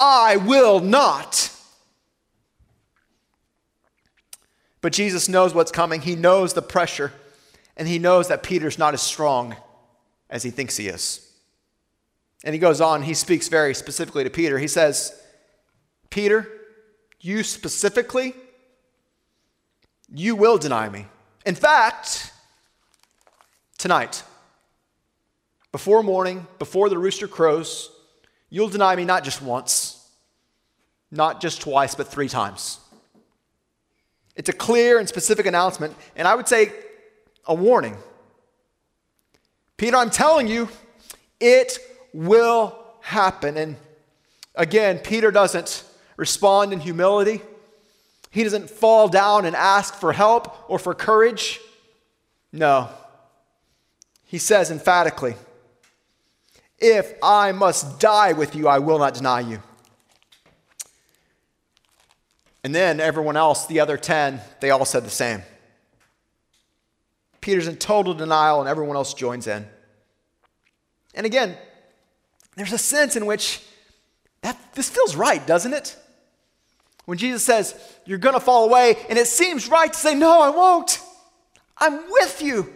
I 0.00 0.36
will 0.36 0.80
not. 0.80 1.50
But 4.80 4.92
Jesus 4.92 5.28
knows 5.28 5.54
what's 5.54 5.72
coming. 5.72 6.02
He 6.02 6.14
knows 6.14 6.52
the 6.52 6.62
pressure, 6.62 7.12
and 7.76 7.86
he 7.86 7.98
knows 7.98 8.28
that 8.28 8.42
Peter's 8.42 8.78
not 8.78 8.94
as 8.94 9.02
strong 9.02 9.56
as 10.30 10.42
he 10.42 10.50
thinks 10.50 10.76
he 10.76 10.88
is. 10.88 11.30
And 12.44 12.54
he 12.54 12.58
goes 12.58 12.80
on, 12.80 13.02
he 13.02 13.14
speaks 13.14 13.48
very 13.48 13.74
specifically 13.74 14.24
to 14.24 14.30
Peter. 14.30 14.58
He 14.58 14.68
says, 14.68 15.20
Peter, 16.10 16.48
you 17.20 17.42
specifically, 17.42 18.34
you 20.08 20.36
will 20.36 20.58
deny 20.58 20.88
me. 20.88 21.06
In 21.44 21.54
fact, 21.54 22.32
tonight, 23.78 24.22
before 25.72 26.02
morning, 26.02 26.46
before 26.58 26.88
the 26.88 26.98
rooster 26.98 27.28
crows, 27.28 27.90
you'll 28.48 28.68
deny 28.68 28.94
me 28.96 29.04
not 29.04 29.24
just 29.24 29.42
once, 29.42 30.08
not 31.10 31.40
just 31.40 31.60
twice, 31.60 31.94
but 31.94 32.08
three 32.08 32.28
times. 32.28 32.78
It's 34.36 34.48
a 34.48 34.52
clear 34.52 34.98
and 34.98 35.08
specific 35.08 35.46
announcement, 35.46 35.96
and 36.14 36.28
I 36.28 36.34
would 36.34 36.46
say 36.46 36.72
a 37.46 37.54
warning. 37.54 37.96
Peter, 39.76 39.96
I'm 39.96 40.10
telling 40.10 40.48
you, 40.48 40.68
it 41.38 41.78
will 42.12 42.76
happen. 43.00 43.56
And 43.56 43.76
again, 44.54 44.98
Peter 44.98 45.30
doesn't 45.30 45.84
respond 46.16 46.72
in 46.72 46.80
humility. 46.80 47.42
He 48.30 48.42
doesn't 48.42 48.70
fall 48.70 49.08
down 49.08 49.44
and 49.44 49.54
ask 49.54 49.94
for 49.94 50.12
help 50.12 50.70
or 50.70 50.78
for 50.78 50.94
courage. 50.94 51.60
No. 52.52 52.88
He 54.24 54.38
says 54.38 54.70
emphatically, 54.70 55.34
If 56.78 57.14
I 57.22 57.52
must 57.52 58.00
die 58.00 58.32
with 58.32 58.54
you, 58.54 58.68
I 58.68 58.78
will 58.78 58.98
not 58.98 59.14
deny 59.14 59.40
you. 59.40 59.62
And 62.64 62.74
then 62.74 62.98
everyone 62.98 63.36
else, 63.36 63.66
the 63.66 63.78
other 63.78 63.96
10, 63.96 64.40
they 64.60 64.70
all 64.70 64.84
said 64.84 65.04
the 65.04 65.10
same. 65.10 65.42
Peter's 67.46 67.68
in 67.68 67.76
total 67.76 68.12
denial, 68.12 68.58
and 68.58 68.68
everyone 68.68 68.96
else 68.96 69.14
joins 69.14 69.46
in. 69.46 69.64
And 71.14 71.24
again, 71.24 71.56
there's 72.56 72.72
a 72.72 72.78
sense 72.78 73.14
in 73.14 73.24
which 73.24 73.62
that 74.42 74.58
this 74.74 74.90
feels 74.90 75.14
right, 75.14 75.46
doesn't 75.46 75.72
it? 75.72 75.96
When 77.04 77.18
Jesus 77.18 77.44
says, 77.44 77.80
You're 78.04 78.18
going 78.18 78.34
to 78.34 78.40
fall 78.40 78.64
away, 78.64 78.96
and 79.08 79.16
it 79.16 79.28
seems 79.28 79.68
right 79.68 79.92
to 79.92 79.96
say, 79.96 80.16
No, 80.16 80.42
I 80.42 80.50
won't. 80.50 81.00
I'm 81.78 82.10
with 82.10 82.42
you. 82.42 82.74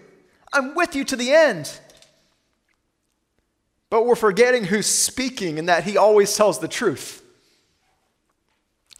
I'm 0.52 0.76
with 0.76 0.94
you 0.94 1.02
to 1.02 1.16
the 1.16 1.33
end. 1.33 1.76
But 3.88 4.06
we're 4.06 4.14
forgetting 4.14 4.62
who's 4.62 4.87
speaking 4.87 5.59
and 5.59 5.68
that 5.68 5.83
he 5.83 5.96
always 5.96 6.37
tells 6.37 6.61
the 6.61 6.68
truth. 6.68 7.24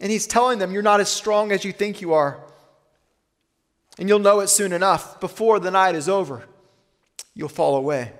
And 0.01 0.11
he's 0.11 0.27
telling 0.27 0.59
them, 0.59 0.73
You're 0.73 0.81
not 0.81 0.99
as 0.99 1.07
strong 1.07 1.53
as 1.53 1.63
you 1.63 1.71
think 1.71 2.01
you 2.01 2.11
are. 2.11 2.43
And 3.99 4.07
you'll 4.07 4.19
know 4.19 4.39
it 4.39 4.47
soon 4.47 4.73
enough. 4.73 5.19
Before 5.19 5.59
the 5.59 5.71
night 5.71 5.95
is 5.95 6.07
over, 6.07 6.43
you'll 7.33 7.49
fall 7.49 7.75
away. 7.75 8.11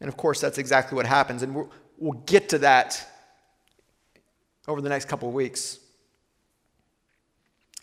And 0.00 0.08
of 0.08 0.16
course, 0.16 0.40
that's 0.40 0.58
exactly 0.58 0.96
what 0.96 1.06
happens. 1.06 1.42
And 1.42 1.68
we'll 1.98 2.20
get 2.26 2.50
to 2.50 2.58
that 2.58 3.08
over 4.68 4.80
the 4.80 4.88
next 4.88 5.06
couple 5.06 5.28
of 5.28 5.34
weeks. 5.34 5.78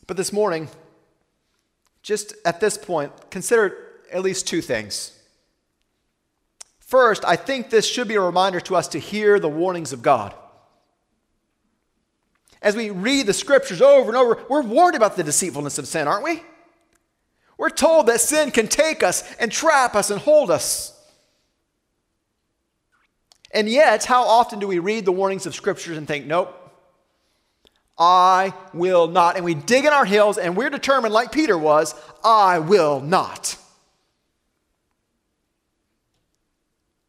But 0.07 0.17
this 0.17 0.33
morning, 0.33 0.69
just 2.01 2.33
at 2.45 2.59
this 2.59 2.77
point, 2.77 3.11
consider 3.29 3.77
at 4.11 4.21
least 4.21 4.47
two 4.47 4.61
things. 4.61 5.15
First, 6.79 7.23
I 7.23 7.35
think 7.35 7.69
this 7.69 7.87
should 7.87 8.07
be 8.07 8.15
a 8.15 8.21
reminder 8.21 8.59
to 8.61 8.75
us 8.75 8.87
to 8.89 8.99
hear 8.99 9.39
the 9.39 9.47
warnings 9.47 9.93
of 9.93 10.01
God. 10.01 10.33
As 12.61 12.75
we 12.75 12.89
read 12.89 13.27
the 13.27 13.33
scriptures 13.33 13.81
over 13.81 14.09
and 14.09 14.17
over, 14.17 14.43
we're 14.49 14.63
warned 14.63 14.95
about 14.95 15.15
the 15.15 15.23
deceitfulness 15.23 15.77
of 15.77 15.87
sin, 15.87 16.07
aren't 16.07 16.23
we? 16.23 16.41
We're 17.59 17.69
told 17.69 18.07
that 18.07 18.21
sin 18.21 18.51
can 18.51 18.69
take 18.69 19.03
us 19.03 19.21
and 19.37 19.51
trap 19.51 19.93
us 19.93 20.09
and 20.09 20.21
hold 20.21 20.49
us. 20.49 20.97
And 23.51 23.67
yet, 23.67 24.05
how 24.05 24.23
often 24.23 24.59
do 24.59 24.67
we 24.67 24.79
read 24.79 25.03
the 25.03 25.11
warnings 25.11 25.45
of 25.45 25.53
scriptures 25.53 25.97
and 25.97 26.07
think, 26.07 26.25
nope, 26.25 26.55
I 27.97 28.53
will 28.73 29.09
not. 29.09 29.35
And 29.35 29.43
we 29.43 29.55
dig 29.55 29.83
in 29.83 29.91
our 29.91 30.05
heels 30.05 30.37
and 30.37 30.55
we're 30.55 30.69
determined, 30.69 31.13
like 31.13 31.33
Peter 31.33 31.57
was, 31.57 31.95
I 32.23 32.59
will 32.59 33.01
not. 33.01 33.57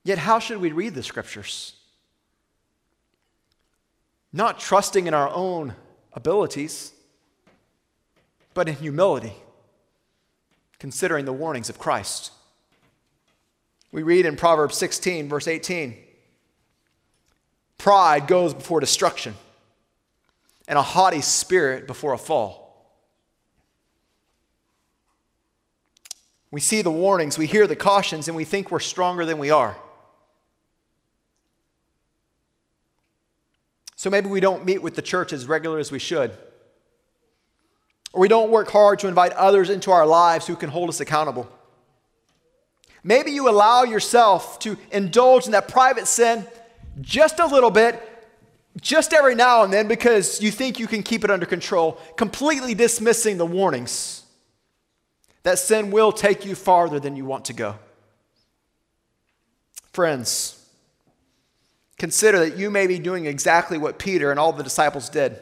Yet, 0.02 0.18
how 0.18 0.40
should 0.40 0.58
we 0.58 0.72
read 0.72 0.96
the 0.96 1.04
scriptures? 1.04 1.76
Not 4.32 4.58
trusting 4.58 5.06
in 5.06 5.14
our 5.14 5.28
own 5.28 5.76
abilities, 6.12 6.92
but 8.52 8.68
in 8.68 8.74
humility, 8.74 9.34
considering 10.80 11.26
the 11.26 11.32
warnings 11.32 11.68
of 11.68 11.78
Christ. 11.78 12.32
We 13.92 14.02
read 14.02 14.26
in 14.26 14.34
Proverbs 14.34 14.76
16, 14.76 15.28
verse 15.28 15.46
18 15.46 15.96
Pride 17.78 18.26
goes 18.26 18.52
before 18.52 18.80
destruction, 18.80 19.34
and 20.66 20.78
a 20.78 20.82
haughty 20.82 21.20
spirit 21.20 21.86
before 21.86 22.12
a 22.12 22.18
fall. 22.18 22.58
We 26.50 26.60
see 26.60 26.82
the 26.82 26.90
warnings, 26.90 27.38
we 27.38 27.46
hear 27.46 27.66
the 27.66 27.76
cautions, 27.76 28.26
and 28.26 28.36
we 28.36 28.44
think 28.44 28.70
we're 28.70 28.80
stronger 28.80 29.24
than 29.24 29.38
we 29.38 29.50
are. 29.50 29.76
So 33.96 34.10
maybe 34.10 34.28
we 34.28 34.40
don't 34.40 34.64
meet 34.64 34.82
with 34.82 34.94
the 34.94 35.02
church 35.02 35.32
as 35.32 35.46
regular 35.46 35.78
as 35.78 35.92
we 35.92 35.98
should. 35.98 36.36
Or 38.12 38.20
we 38.20 38.29
don't 38.29 38.51
work 38.51 38.70
hard 38.70 38.99
to 39.01 39.09
invite 39.09 39.33
others 39.33 39.70
into 39.70 39.90
our 39.90 40.07
lives 40.07 40.46
who 40.46 40.57
can 40.57 40.70
hold 40.70 40.88
us 40.88 41.01
accountable. 41.01 41.49
Maybe 43.03 43.31
you 43.31 43.49
allow 43.49 43.85
yourself 43.85 44.59
to 44.61 44.77
indulge 44.90 45.46
in 45.46 45.53
that 45.53 45.68
private 45.68 46.07
sin 46.07 46.46
just 47.01 47.38
a 47.38 47.46
little 47.46 47.70
bit, 47.70 48.03
just 48.81 49.12
every 49.12 49.35
now 49.35 49.62
and 49.62 49.73
then, 49.73 49.88
because 49.88 50.42
you 50.42 50.51
think 50.51 50.79
you 50.79 50.87
can 50.87 51.03
keep 51.03 51.25
it 51.25 51.31
under 51.31 51.46
control, 51.46 51.99
completely 52.16 52.75
dismissing 52.75 53.38
the 53.38 53.46
warnings 53.46 54.25
that 55.44 55.59
sin 55.59 55.90
will 55.90 56.12
take 56.12 56.44
you 56.44 56.55
farther 56.55 57.01
than 57.01 57.16
you 57.16 57.25
want 57.25 57.46
to 57.46 57.53
go. 57.53 57.77
Friends, 59.92 60.62
consider 61.96 62.38
that 62.40 62.59
you 62.59 62.70
may 62.70 62.87
be 62.87 62.99
doing 62.99 63.25
exactly 63.25 63.79
what 63.79 63.99
Peter 63.99 64.31
and 64.31 64.38
all 64.38 64.53
the 64.53 64.62
disciples 64.62 65.09
did 65.09 65.38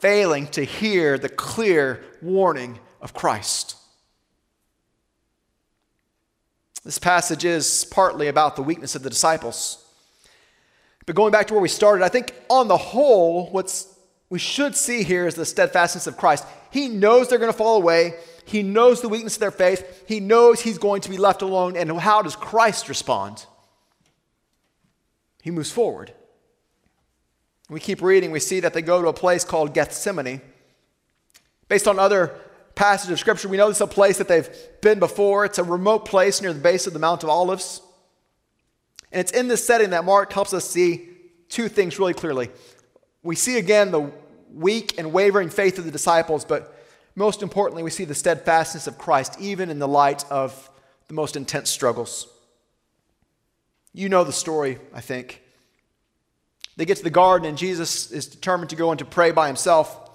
failing 0.00 0.46
to 0.48 0.64
hear 0.64 1.18
the 1.18 1.28
clear 1.28 2.02
warning 2.22 2.78
of 3.00 3.14
Christ. 3.14 3.76
This 6.84 6.98
passage 6.98 7.44
is 7.44 7.84
partly 7.84 8.28
about 8.28 8.56
the 8.56 8.62
weakness 8.62 8.94
of 8.94 9.02
the 9.02 9.10
disciples. 9.10 9.84
But 11.06 11.14
going 11.14 11.32
back 11.32 11.46
to 11.48 11.54
where 11.54 11.62
we 11.62 11.68
started, 11.68 12.04
I 12.04 12.08
think 12.08 12.34
on 12.48 12.68
the 12.68 12.76
whole, 12.76 13.50
what's 13.50 13.94
we 14.30 14.38
should 14.38 14.76
see 14.76 15.02
here 15.02 15.26
is 15.26 15.34
the 15.34 15.44
steadfastness 15.44 16.06
of 16.06 16.16
Christ. 16.16 16.46
He 16.70 16.88
knows 16.88 17.28
they're 17.28 17.38
going 17.38 17.52
to 17.52 17.56
fall 17.56 17.76
away. 17.76 18.14
He 18.44 18.62
knows 18.62 19.02
the 19.02 19.08
weakness 19.08 19.34
of 19.34 19.40
their 19.40 19.50
faith. 19.50 20.04
He 20.06 20.20
knows 20.20 20.60
he's 20.60 20.78
going 20.78 21.00
to 21.02 21.10
be 21.10 21.16
left 21.16 21.42
alone. 21.42 21.76
And 21.76 21.90
how 21.98 22.22
does 22.22 22.36
Christ 22.36 22.88
respond? 22.88 23.44
He 25.42 25.50
moves 25.50 25.72
forward. 25.72 26.12
We 27.70 27.78
keep 27.78 28.02
reading, 28.02 28.32
we 28.32 28.40
see 28.40 28.58
that 28.60 28.74
they 28.74 28.82
go 28.82 29.00
to 29.00 29.08
a 29.08 29.12
place 29.12 29.44
called 29.44 29.74
Gethsemane. 29.74 30.40
Based 31.68 31.86
on 31.86 32.00
other 32.00 32.34
passages 32.74 33.12
of 33.12 33.20
Scripture, 33.20 33.48
we 33.48 33.56
know 33.56 33.68
this 33.68 33.76
is 33.76 33.82
a 33.82 33.86
place 33.86 34.18
that 34.18 34.26
they've 34.26 34.50
been 34.82 34.98
before. 34.98 35.44
It's 35.44 35.58
a 35.58 35.64
remote 35.64 36.04
place 36.04 36.42
near 36.42 36.52
the 36.52 36.60
base 36.60 36.88
of 36.88 36.94
the 36.94 36.98
Mount 36.98 37.22
of 37.22 37.28
Olives. 37.28 37.80
And 39.12 39.20
it's 39.20 39.30
in 39.30 39.46
this 39.46 39.64
setting 39.64 39.90
that 39.90 40.04
Mark 40.04 40.32
helps 40.32 40.52
us 40.52 40.68
see 40.68 41.10
two 41.48 41.68
things 41.68 41.96
really 41.96 42.12
clearly. 42.12 42.50
We 43.22 43.36
see 43.36 43.56
again 43.56 43.92
the 43.92 44.10
weak 44.52 44.98
and 44.98 45.12
wavering 45.12 45.48
faith 45.48 45.78
of 45.78 45.84
the 45.84 45.92
disciples, 45.92 46.44
but 46.44 46.76
most 47.14 47.40
importantly, 47.40 47.84
we 47.84 47.90
see 47.90 48.04
the 48.04 48.16
steadfastness 48.16 48.88
of 48.88 48.98
Christ, 48.98 49.36
even 49.38 49.70
in 49.70 49.78
the 49.78 49.88
light 49.88 50.24
of 50.28 50.68
the 51.06 51.14
most 51.14 51.36
intense 51.36 51.70
struggles. 51.70 52.26
You 53.92 54.08
know 54.08 54.24
the 54.24 54.32
story, 54.32 54.78
I 54.92 55.00
think. 55.00 55.42
They 56.80 56.86
get 56.86 56.96
to 56.96 57.04
the 57.04 57.10
garden, 57.10 57.46
and 57.46 57.58
Jesus 57.58 58.10
is 58.10 58.24
determined 58.24 58.70
to 58.70 58.76
go 58.76 58.90
and 58.90 58.98
to 59.00 59.04
pray 59.04 59.32
by 59.32 59.48
himself. 59.48 60.10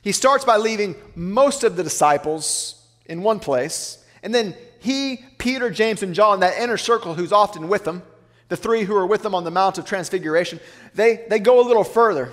He 0.00 0.12
starts 0.12 0.44
by 0.44 0.56
leaving 0.56 0.94
most 1.16 1.64
of 1.64 1.74
the 1.74 1.82
disciples 1.82 2.86
in 3.06 3.20
one 3.20 3.40
place, 3.40 3.98
and 4.22 4.32
then 4.32 4.54
he, 4.78 5.24
Peter, 5.38 5.70
James, 5.70 6.04
and 6.04 6.14
John, 6.14 6.38
that 6.38 6.56
inner 6.56 6.76
circle 6.76 7.14
who's 7.14 7.32
often 7.32 7.66
with 7.66 7.82
them, 7.82 8.04
the 8.48 8.56
three 8.56 8.84
who 8.84 8.94
are 8.94 9.08
with 9.08 9.24
them 9.24 9.34
on 9.34 9.42
the 9.42 9.50
Mount 9.50 9.76
of 9.76 9.86
Transfiguration, 9.86 10.60
they, 10.94 11.24
they 11.28 11.40
go 11.40 11.60
a 11.60 11.66
little 11.66 11.82
further. 11.82 12.30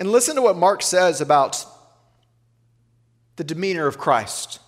And 0.00 0.10
listen 0.10 0.36
to 0.36 0.40
what 0.40 0.56
Mark 0.56 0.80
says 0.80 1.20
about 1.20 1.66
the 3.36 3.44
demeanor 3.44 3.86
of 3.86 3.98
Christ. 3.98 4.60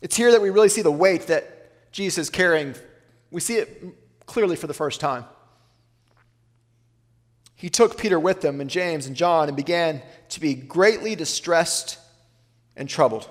It's 0.00 0.14
here 0.14 0.30
that 0.30 0.40
we 0.40 0.50
really 0.50 0.68
see 0.68 0.82
the 0.82 0.92
weight 0.92 1.22
that 1.22 1.90
Jesus 1.90 2.18
is 2.18 2.30
carrying. 2.30 2.76
We 3.34 3.40
see 3.40 3.56
it 3.56 3.82
clearly 4.26 4.54
for 4.54 4.68
the 4.68 4.74
first 4.74 5.00
time. 5.00 5.24
He 7.56 7.68
took 7.68 7.98
Peter 7.98 8.20
with 8.20 8.44
him 8.44 8.60
and 8.60 8.70
James 8.70 9.08
and 9.08 9.16
John 9.16 9.48
and 9.48 9.56
began 9.56 10.02
to 10.28 10.40
be 10.40 10.54
greatly 10.54 11.16
distressed 11.16 11.98
and 12.76 12.88
troubled. 12.88 13.28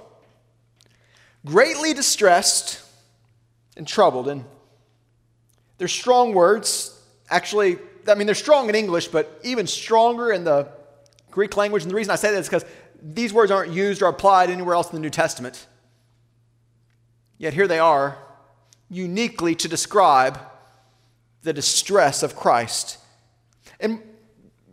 Greatly 1.45 1.93
distressed 1.93 2.81
and 3.77 3.87
troubled. 3.87 4.27
And 4.27 4.43
they're 5.77 5.87
strong 5.87 6.33
words. 6.33 7.01
Actually, 7.29 7.77
I 8.05 8.15
mean, 8.15 8.25
they're 8.25 8.35
strong 8.35 8.67
in 8.67 8.75
English, 8.75 9.07
but 9.07 9.39
even 9.41 9.67
stronger 9.67 10.33
in 10.33 10.43
the 10.43 10.67
Greek 11.31 11.55
language. 11.55 11.83
And 11.83 11.91
the 11.91 11.95
reason 11.95 12.11
I 12.11 12.17
say 12.17 12.33
that 12.33 12.39
is 12.39 12.49
because 12.49 12.65
these 13.01 13.31
words 13.31 13.53
aren't 13.53 13.71
used 13.71 14.01
or 14.01 14.09
applied 14.09 14.49
anywhere 14.49 14.75
else 14.75 14.89
in 14.89 14.95
the 14.95 15.01
New 15.01 15.09
Testament. 15.09 15.65
Yet 17.37 17.53
here 17.53 17.69
they 17.69 17.79
are, 17.79 18.17
uniquely 18.93 19.55
to 19.55 19.67
describe 19.67 20.39
the 21.41 21.51
distress 21.51 22.23
of 22.23 22.35
Christ. 22.35 22.99
And 23.79 24.01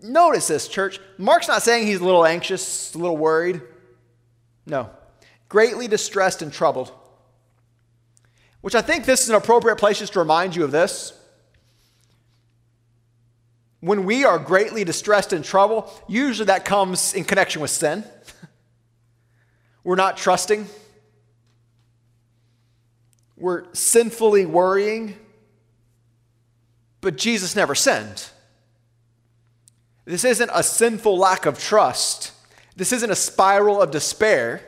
notice 0.02 0.46
this, 0.48 0.68
church. 0.68 1.00
Mark's 1.18 1.48
not 1.48 1.62
saying 1.62 1.86
he's 1.86 2.00
a 2.00 2.04
little 2.04 2.24
anxious, 2.24 2.94
a 2.94 2.98
little 2.98 3.16
worried. 3.16 3.62
No. 4.66 4.90
Greatly 5.48 5.88
distressed 5.88 6.42
and 6.42 6.52
troubled. 6.52 6.92
Which 8.60 8.74
I 8.74 8.82
think 8.82 9.06
this 9.06 9.22
is 9.22 9.30
an 9.30 9.36
appropriate 9.36 9.76
place 9.76 9.98
just 9.98 10.12
to 10.12 10.18
remind 10.18 10.54
you 10.54 10.64
of 10.64 10.70
this. 10.70 11.14
When 13.80 14.04
we 14.04 14.24
are 14.24 14.38
greatly 14.38 14.84
distressed 14.84 15.32
and 15.32 15.42
troubled, 15.42 15.90
usually 16.06 16.46
that 16.46 16.66
comes 16.66 17.14
in 17.14 17.24
connection 17.24 17.62
with 17.62 17.70
sin. 17.70 18.04
We're 19.84 19.96
not 19.96 20.18
trusting 20.18 20.66
we're 23.40 23.64
sinfully 23.72 24.44
worrying, 24.44 25.16
but 27.00 27.16
Jesus 27.16 27.56
never 27.56 27.74
sinned. 27.74 28.26
This 30.04 30.24
isn't 30.24 30.50
a 30.52 30.62
sinful 30.62 31.16
lack 31.16 31.46
of 31.46 31.58
trust. 31.58 32.32
This 32.76 32.92
isn't 32.92 33.10
a 33.10 33.16
spiral 33.16 33.80
of 33.80 33.90
despair. 33.90 34.62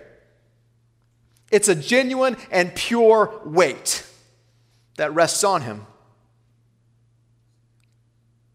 It's 1.51 1.69
a 1.69 1.75
genuine 1.75 2.37
and 2.51 2.75
pure 2.75 3.41
weight 3.45 4.07
that 4.97 5.15
rests 5.15 5.45
on 5.45 5.63
him. 5.63 5.87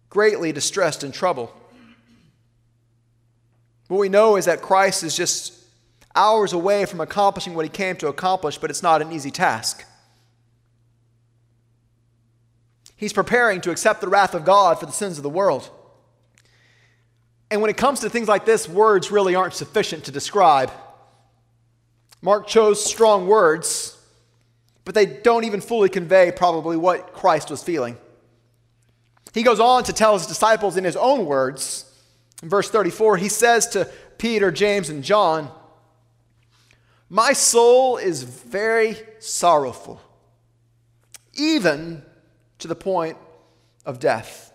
Greatly 0.09 0.51
distressed 0.51 1.03
and 1.03 1.13
troubled. 1.13 1.51
What 3.87 3.99
we 3.99 4.09
know 4.09 4.35
is 4.35 4.45
that 4.45 4.61
Christ 4.61 5.03
is 5.03 5.15
just 5.15 5.53
hours 6.15 6.53
away 6.53 6.85
from 6.85 7.01
accomplishing 7.01 7.53
what 7.53 7.65
he 7.65 7.69
came 7.69 7.95
to 7.97 8.07
accomplish, 8.07 8.57
but 8.57 8.71
it's 8.71 8.81
not 8.81 9.01
an 9.01 9.11
easy 9.11 9.29
task. 9.29 9.85
He's 12.97 13.13
preparing 13.13 13.61
to 13.61 13.71
accept 13.71 14.01
the 14.01 14.09
wrath 14.09 14.33
of 14.33 14.43
God 14.43 14.79
for 14.79 14.87
the 14.87 14.91
sins 14.91 15.17
of 15.17 15.23
the 15.23 15.29
world. 15.29 15.69
And 17.49 17.61
when 17.61 17.69
it 17.69 17.77
comes 17.77 18.01
to 18.01 18.09
things 18.09 18.27
like 18.27 18.45
this, 18.45 18.67
words 18.67 19.11
really 19.11 19.35
aren't 19.35 19.53
sufficient 19.53 20.03
to 20.05 20.11
describe. 20.11 20.71
Mark 22.21 22.47
chose 22.47 22.83
strong 22.83 23.27
words, 23.27 23.95
but 24.83 24.95
they 24.95 25.05
don't 25.05 25.45
even 25.45 25.61
fully 25.61 25.89
convey 25.89 26.31
probably 26.31 26.75
what 26.75 27.13
Christ 27.13 27.51
was 27.51 27.63
feeling. 27.63 27.97
He 29.33 29.43
goes 29.43 29.59
on 29.59 29.83
to 29.83 29.93
tell 29.93 30.17
his 30.17 30.25
disciples 30.25 30.77
in 30.77 30.83
his 30.83 30.95
own 30.95 31.25
words. 31.27 31.85
In 32.41 32.49
verse 32.49 32.69
34, 32.71 33.17
he 33.17 33.29
says 33.29 33.67
to 33.69 33.85
Peter, 34.17 34.51
James, 34.51 34.89
and 34.89 35.03
John, 35.03 35.51
My 37.09 37.33
soul 37.33 37.97
is 37.97 38.23
very 38.23 38.97
sorrowful, 39.19 40.01
even 41.35 42.03
to 42.59 42.67
the 42.67 42.75
point 42.75 43.17
of 43.85 43.99
death. 43.99 44.53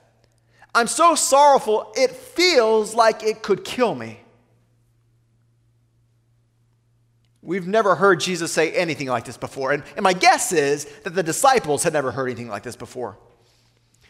I'm 0.75 0.87
so 0.87 1.15
sorrowful, 1.15 1.93
it 1.97 2.11
feels 2.11 2.95
like 2.95 3.23
it 3.23 3.43
could 3.43 3.65
kill 3.65 3.95
me. 3.95 4.21
We've 7.43 7.67
never 7.67 7.97
heard 7.97 8.21
Jesus 8.21 8.53
say 8.53 8.73
anything 8.73 9.09
like 9.09 9.25
this 9.25 9.37
before. 9.37 9.73
And, 9.73 9.83
and 9.97 10.05
my 10.05 10.13
guess 10.13 10.53
is 10.53 10.85
that 11.03 11.15
the 11.15 11.25
disciples 11.25 11.83
had 11.83 11.93
never 11.93 12.13
heard 12.13 12.29
anything 12.29 12.49
like 12.49 12.63
this 12.63 12.77
before. 12.77 13.19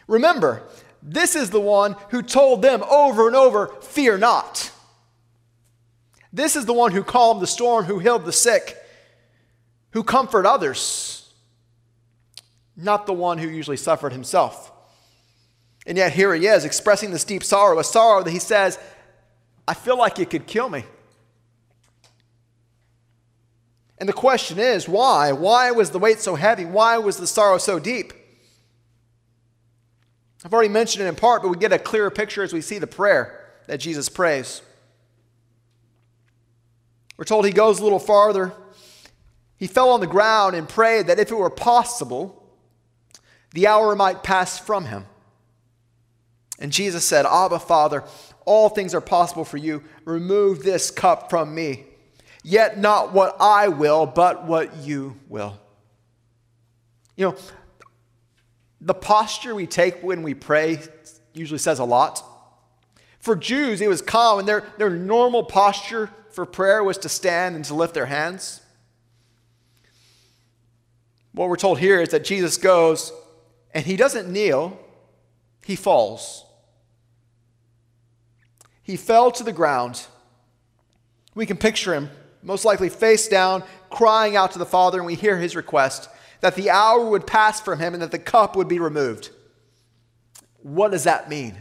Remember, 0.07 0.63
this 1.01 1.35
is 1.35 1.49
the 1.49 1.59
one 1.59 1.95
who 2.09 2.21
told 2.21 2.61
them 2.61 2.83
over 2.83 3.27
and 3.27 3.35
over, 3.35 3.67
Fear 3.81 4.19
not. 4.19 4.71
This 6.31 6.55
is 6.55 6.65
the 6.65 6.73
one 6.73 6.91
who 6.91 7.03
calmed 7.03 7.41
the 7.41 7.47
storm, 7.47 7.85
who 7.85 7.99
healed 7.99 8.25
the 8.25 8.31
sick, 8.31 8.77
who 9.91 10.03
comforted 10.03 10.45
others 10.45 11.22
not 12.75 13.05
the 13.05 13.13
one 13.13 13.37
who 13.37 13.47
usually 13.47 13.77
suffered 13.77 14.13
himself. 14.13 14.71
And 15.85 15.97
yet 15.97 16.13
here 16.13 16.33
he 16.33 16.47
is 16.47 16.65
expressing 16.65 17.11
this 17.11 17.23
deep 17.23 17.43
sorrow, 17.43 17.77
a 17.79 17.83
sorrow 17.83 18.23
that 18.23 18.31
he 18.31 18.39
says, 18.39 18.79
I 19.67 19.73
feel 19.73 19.97
like 19.97 20.19
it 20.19 20.29
could 20.29 20.47
kill 20.47 20.69
me. 20.69 20.85
And 23.97 24.09
the 24.09 24.13
question 24.13 24.59
is, 24.59 24.87
why? 24.87 25.31
Why 25.31 25.71
was 25.71 25.91
the 25.91 25.99
weight 25.99 26.19
so 26.19 26.35
heavy? 26.35 26.65
Why 26.65 26.97
was 26.97 27.17
the 27.17 27.27
sorrow 27.27 27.57
so 27.57 27.79
deep? 27.79 28.11
I've 30.43 30.53
already 30.53 30.69
mentioned 30.69 31.05
it 31.05 31.07
in 31.07 31.15
part, 31.15 31.41
but 31.41 31.49
we 31.49 31.57
get 31.57 31.71
a 31.71 31.79
clearer 31.79 32.11
picture 32.11 32.43
as 32.43 32.51
we 32.51 32.59
see 32.59 32.79
the 32.79 32.87
prayer 32.87 33.39
that 33.67 33.77
Jesus 33.77 34.09
prays. 34.09 34.61
We're 37.17 37.23
told 37.23 37.45
he 37.45 37.51
goes 37.51 37.79
a 37.79 37.83
little 37.83 37.99
farther. 37.99 38.51
He 39.55 39.67
fell 39.67 39.91
on 39.91 40.01
the 40.01 40.07
ground 40.07 40.55
and 40.55 40.67
prayed 40.67 41.07
that 41.07 41.19
if 41.19 41.31
it 41.31 41.35
were 41.35 41.49
possible, 41.49 42.42
the 43.53 43.67
hour 43.67 43.95
might 43.95 44.23
pass 44.23 44.59
from 44.59 44.85
him. 44.85 45.05
And 46.59 46.71
Jesus 46.71 47.05
said, 47.05 47.25
Abba, 47.25 47.59
Father, 47.59 48.03
all 48.45 48.69
things 48.69 48.93
are 48.93 49.01
possible 49.01 49.45
for 49.45 49.57
you. 49.57 49.83
Remove 50.05 50.63
this 50.63 50.91
cup 50.91 51.29
from 51.29 51.53
me. 51.53 51.85
Yet 52.43 52.77
not 52.77 53.13
what 53.13 53.37
I 53.39 53.69
will, 53.69 54.05
but 54.05 54.45
what 54.45 54.77
you 54.77 55.17
will. 55.29 55.57
You 57.15 57.29
know, 57.29 57.35
the 58.81 58.93
posture 58.93 59.55
we 59.55 59.67
take 59.67 60.03
when 60.03 60.23
we 60.23 60.33
pray 60.33 60.79
usually 61.33 61.59
says 61.59 61.79
a 61.79 61.85
lot. 61.85 62.21
For 63.19 63.35
Jews, 63.35 63.79
it 63.79 63.87
was 63.87 64.01
common. 64.01 64.45
Their, 64.45 64.65
their 64.77 64.89
normal 64.89 65.43
posture 65.43 66.09
for 66.31 66.45
prayer 66.45 66.83
was 66.83 66.97
to 66.99 67.09
stand 67.09 67.55
and 67.55 67.63
to 67.65 67.73
lift 67.73 67.93
their 67.93 68.07
hands. 68.07 68.61
What 71.31 71.47
we're 71.47 71.55
told 71.55 71.79
here 71.79 72.01
is 72.01 72.09
that 72.09 72.25
Jesus 72.25 72.57
goes 72.57 73.13
and 73.73 73.85
he 73.85 73.95
doesn't 73.95 74.31
kneel, 74.31 74.79
he 75.65 75.75
falls. 75.75 76.45
he 78.83 78.97
fell 78.97 79.31
to 79.31 79.43
the 79.43 79.53
ground. 79.53 80.05
We 81.35 81.45
can 81.45 81.57
picture 81.57 81.93
him, 81.93 82.09
most 82.41 82.65
likely 82.65 82.89
face 82.89 83.27
down, 83.27 83.63
crying 83.89 84.35
out 84.35 84.51
to 84.51 84.59
the 84.59 84.65
Father, 84.65 84.99
and 84.99 85.07
we 85.07 85.15
hear 85.15 85.37
his 85.37 85.55
request 85.55 86.09
that 86.41 86.55
the 86.55 86.69
hour 86.69 87.09
would 87.09 87.25
pass 87.25 87.61
from 87.61 87.79
him 87.79 87.93
and 87.93 88.03
that 88.03 88.11
the 88.11 88.19
cup 88.19 88.55
would 88.55 88.67
be 88.67 88.79
removed. 88.79 89.29
What 90.61 90.91
does 90.91 91.05
that 91.05 91.29
mean? 91.29 91.55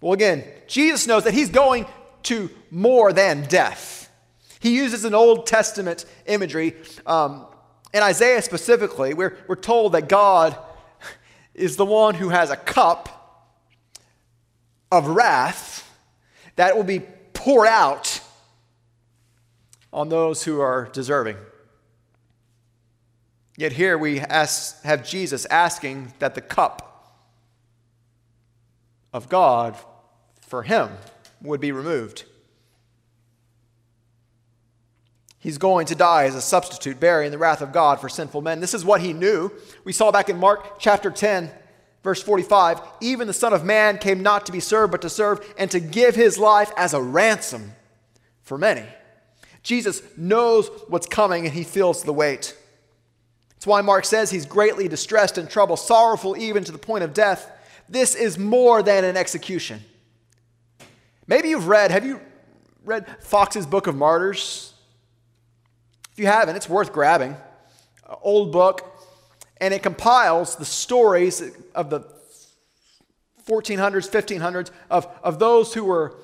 Well, 0.00 0.12
again, 0.12 0.44
Jesus 0.66 1.06
knows 1.06 1.24
that 1.24 1.34
he's 1.34 1.48
going 1.48 1.86
to 2.24 2.50
more 2.70 3.12
than 3.12 3.44
death. 3.44 4.10
He 4.58 4.76
uses 4.76 5.04
an 5.04 5.14
Old 5.14 5.46
Testament 5.46 6.04
imagery. 6.26 6.74
Um, 7.06 7.46
in 7.92 8.02
Isaiah 8.02 8.42
specifically, 8.42 9.14
we're, 9.14 9.36
we're 9.46 9.56
told 9.56 9.92
that 9.92 10.08
God 10.08 10.56
is 11.54 11.76
the 11.76 11.84
one 11.84 12.14
who 12.14 12.30
has 12.30 12.50
a 12.50 12.56
cup 12.56 13.18
of 14.90 15.08
wrath 15.08 15.88
that 16.56 16.76
will 16.76 16.84
be 16.84 17.00
poured 17.32 17.68
out 17.68 18.20
on 19.92 20.08
those 20.08 20.44
who 20.44 20.60
are 20.60 20.88
deserving. 20.92 21.36
Yet 23.56 23.72
here 23.72 23.98
we 23.98 24.20
ask, 24.20 24.82
have 24.82 25.06
Jesus 25.06 25.44
asking 25.46 26.14
that 26.18 26.34
the 26.34 26.40
cup 26.40 26.88
of 29.12 29.28
God 29.28 29.76
for 30.40 30.62
him 30.62 30.88
would 31.42 31.60
be 31.60 31.72
removed. 31.72 32.24
He's 35.42 35.58
going 35.58 35.86
to 35.86 35.96
die 35.96 36.26
as 36.26 36.36
a 36.36 36.40
substitute, 36.40 37.00
bearing 37.00 37.32
the 37.32 37.38
wrath 37.38 37.62
of 37.62 37.72
God 37.72 38.00
for 38.00 38.08
sinful 38.08 38.42
men. 38.42 38.60
This 38.60 38.74
is 38.74 38.84
what 38.84 39.00
he 39.00 39.12
knew. 39.12 39.50
We 39.82 39.92
saw 39.92 40.12
back 40.12 40.28
in 40.28 40.38
Mark 40.38 40.78
chapter 40.78 41.10
10, 41.10 41.50
verse 42.04 42.22
45 42.22 42.80
even 43.00 43.26
the 43.26 43.32
Son 43.32 43.52
of 43.52 43.64
Man 43.64 43.98
came 43.98 44.22
not 44.22 44.46
to 44.46 44.52
be 44.52 44.60
served, 44.60 44.92
but 44.92 45.02
to 45.02 45.10
serve 45.10 45.44
and 45.58 45.68
to 45.72 45.80
give 45.80 46.14
his 46.14 46.38
life 46.38 46.70
as 46.76 46.94
a 46.94 47.02
ransom 47.02 47.72
for 48.44 48.56
many. 48.56 48.84
Jesus 49.64 50.00
knows 50.16 50.70
what's 50.86 51.08
coming 51.08 51.44
and 51.44 51.52
he 51.52 51.64
feels 51.64 52.04
the 52.04 52.12
weight. 52.12 52.56
That's 53.50 53.66
why 53.66 53.80
Mark 53.80 54.04
says 54.04 54.30
he's 54.30 54.46
greatly 54.46 54.86
distressed 54.86 55.38
and 55.38 55.50
troubled, 55.50 55.80
sorrowful 55.80 56.36
even 56.36 56.62
to 56.62 56.70
the 56.70 56.78
point 56.78 57.02
of 57.02 57.14
death. 57.14 57.50
This 57.88 58.14
is 58.14 58.38
more 58.38 58.80
than 58.80 59.02
an 59.02 59.16
execution. 59.16 59.80
Maybe 61.26 61.48
you've 61.48 61.66
read, 61.66 61.90
have 61.90 62.06
you 62.06 62.20
read 62.84 63.06
Foxe's 63.20 63.66
Book 63.66 63.88
of 63.88 63.96
Martyrs? 63.96 64.71
If 66.12 66.18
you 66.18 66.26
haven't, 66.26 66.56
it's 66.56 66.68
worth 66.68 66.92
grabbing. 66.92 67.36
An 68.08 68.16
old 68.22 68.52
book, 68.52 68.86
and 69.60 69.72
it 69.72 69.82
compiles 69.82 70.56
the 70.56 70.64
stories 70.64 71.42
of 71.74 71.88
the 71.88 72.00
1400s, 73.46 74.10
1500s 74.10 74.70
of, 74.90 75.06
of 75.22 75.38
those 75.38 75.74
who 75.74 75.84
were 75.84 76.14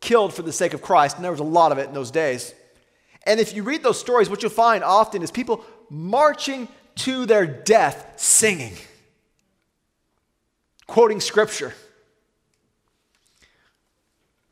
killed 0.00 0.32
for 0.32 0.42
the 0.42 0.52
sake 0.52 0.74
of 0.74 0.82
Christ, 0.82 1.16
and 1.16 1.24
there 1.24 1.32
was 1.32 1.40
a 1.40 1.44
lot 1.44 1.72
of 1.72 1.78
it 1.78 1.88
in 1.88 1.94
those 1.94 2.10
days. 2.10 2.54
And 3.26 3.40
if 3.40 3.54
you 3.54 3.62
read 3.62 3.82
those 3.82 3.98
stories, 3.98 4.28
what 4.28 4.42
you'll 4.42 4.50
find 4.50 4.82
often 4.82 5.22
is 5.22 5.30
people 5.30 5.64
marching 5.88 6.68
to 6.96 7.26
their 7.26 7.46
death 7.46 8.14
singing, 8.16 8.74
quoting 10.86 11.20
scripture. 11.20 11.72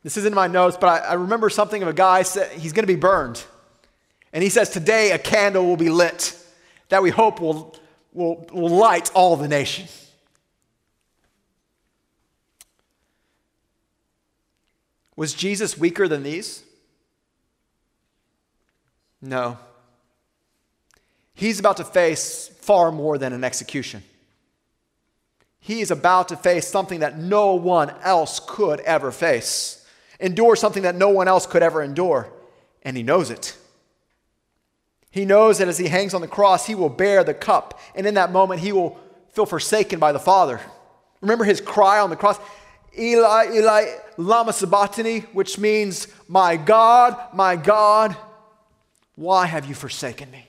This 0.03 0.17
isn't 0.17 0.31
in 0.31 0.35
my 0.35 0.47
notes, 0.47 0.77
but 0.79 1.03
I, 1.03 1.09
I 1.09 1.13
remember 1.13 1.49
something 1.49 1.81
of 1.81 1.87
a 1.87 1.93
guy 1.93 2.23
said 2.23 2.51
he's 2.53 2.73
going 2.73 2.83
to 2.83 2.87
be 2.87 2.99
burned. 2.99 3.43
And 4.33 4.43
he 4.43 4.49
says, 4.49 4.69
Today 4.69 5.11
a 5.11 5.19
candle 5.19 5.65
will 5.65 5.77
be 5.77 5.89
lit 5.89 6.37
that 6.89 7.01
we 7.01 7.09
hope 7.09 7.39
will, 7.39 7.75
will, 8.13 8.45
will 8.51 8.69
light 8.69 9.11
all 9.13 9.35
the 9.37 9.47
nation. 9.47 9.87
Was 15.15 15.33
Jesus 15.33 15.77
weaker 15.77 16.07
than 16.07 16.23
these? 16.23 16.63
No. 19.21 19.57
He's 21.33 21.59
about 21.59 21.77
to 21.77 21.83
face 21.83 22.49
far 22.59 22.91
more 22.91 23.17
than 23.17 23.33
an 23.33 23.43
execution. 23.43 24.03
He 25.59 25.81
is 25.81 25.91
about 25.91 26.29
to 26.29 26.35
face 26.35 26.67
something 26.67 27.01
that 27.01 27.19
no 27.19 27.53
one 27.53 27.91
else 28.01 28.41
could 28.45 28.79
ever 28.81 29.11
face, 29.11 29.85
endure 30.19 30.55
something 30.55 30.83
that 30.83 30.95
no 30.95 31.09
one 31.09 31.27
else 31.27 31.45
could 31.45 31.61
ever 31.61 31.83
endure, 31.83 32.27
and 32.81 32.97
he 32.97 33.03
knows 33.03 33.29
it. 33.29 33.55
He 35.11 35.25
knows 35.25 35.57
that 35.57 35.67
as 35.67 35.77
he 35.77 35.89
hangs 35.89 36.13
on 36.13 36.21
the 36.21 36.27
cross, 36.27 36.65
he 36.65 36.73
will 36.73 36.89
bear 36.89 37.23
the 37.23 37.33
cup, 37.33 37.79
and 37.93 38.07
in 38.07 38.13
that 38.15 38.31
moment, 38.31 38.61
he 38.61 38.71
will 38.71 38.97
feel 39.33 39.45
forsaken 39.45 39.99
by 39.99 40.13
the 40.13 40.19
Father. 40.19 40.59
Remember 41.19 41.43
his 41.43 41.61
cry 41.61 41.99
on 41.99 42.09
the 42.09 42.15
cross 42.15 42.39
Eli, 42.97 43.53
Eli, 43.53 43.85
Lama 44.17 44.51
Sabachthani, 44.51 45.19
which 45.33 45.57
means, 45.57 46.07
My 46.27 46.57
God, 46.57 47.17
my 47.33 47.55
God, 47.55 48.15
why 49.15 49.45
have 49.45 49.65
you 49.65 49.75
forsaken 49.75 50.29
me? 50.31 50.47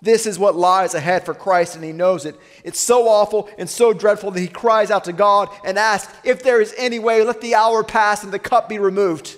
This 0.00 0.26
is 0.26 0.38
what 0.38 0.56
lies 0.56 0.94
ahead 0.94 1.24
for 1.24 1.32
Christ, 1.32 1.76
and 1.76 1.84
he 1.84 1.92
knows 1.92 2.26
it. 2.26 2.36
It's 2.64 2.80
so 2.80 3.08
awful 3.08 3.48
and 3.56 3.70
so 3.70 3.92
dreadful 3.92 4.32
that 4.32 4.40
he 4.40 4.48
cries 4.48 4.90
out 4.90 5.04
to 5.04 5.12
God 5.12 5.48
and 5.64 5.78
asks, 5.78 6.12
If 6.24 6.42
there 6.42 6.60
is 6.60 6.74
any 6.76 6.98
way, 6.98 7.22
let 7.22 7.40
the 7.40 7.54
hour 7.54 7.84
pass 7.84 8.24
and 8.24 8.32
the 8.32 8.40
cup 8.40 8.68
be 8.68 8.80
removed. 8.80 9.36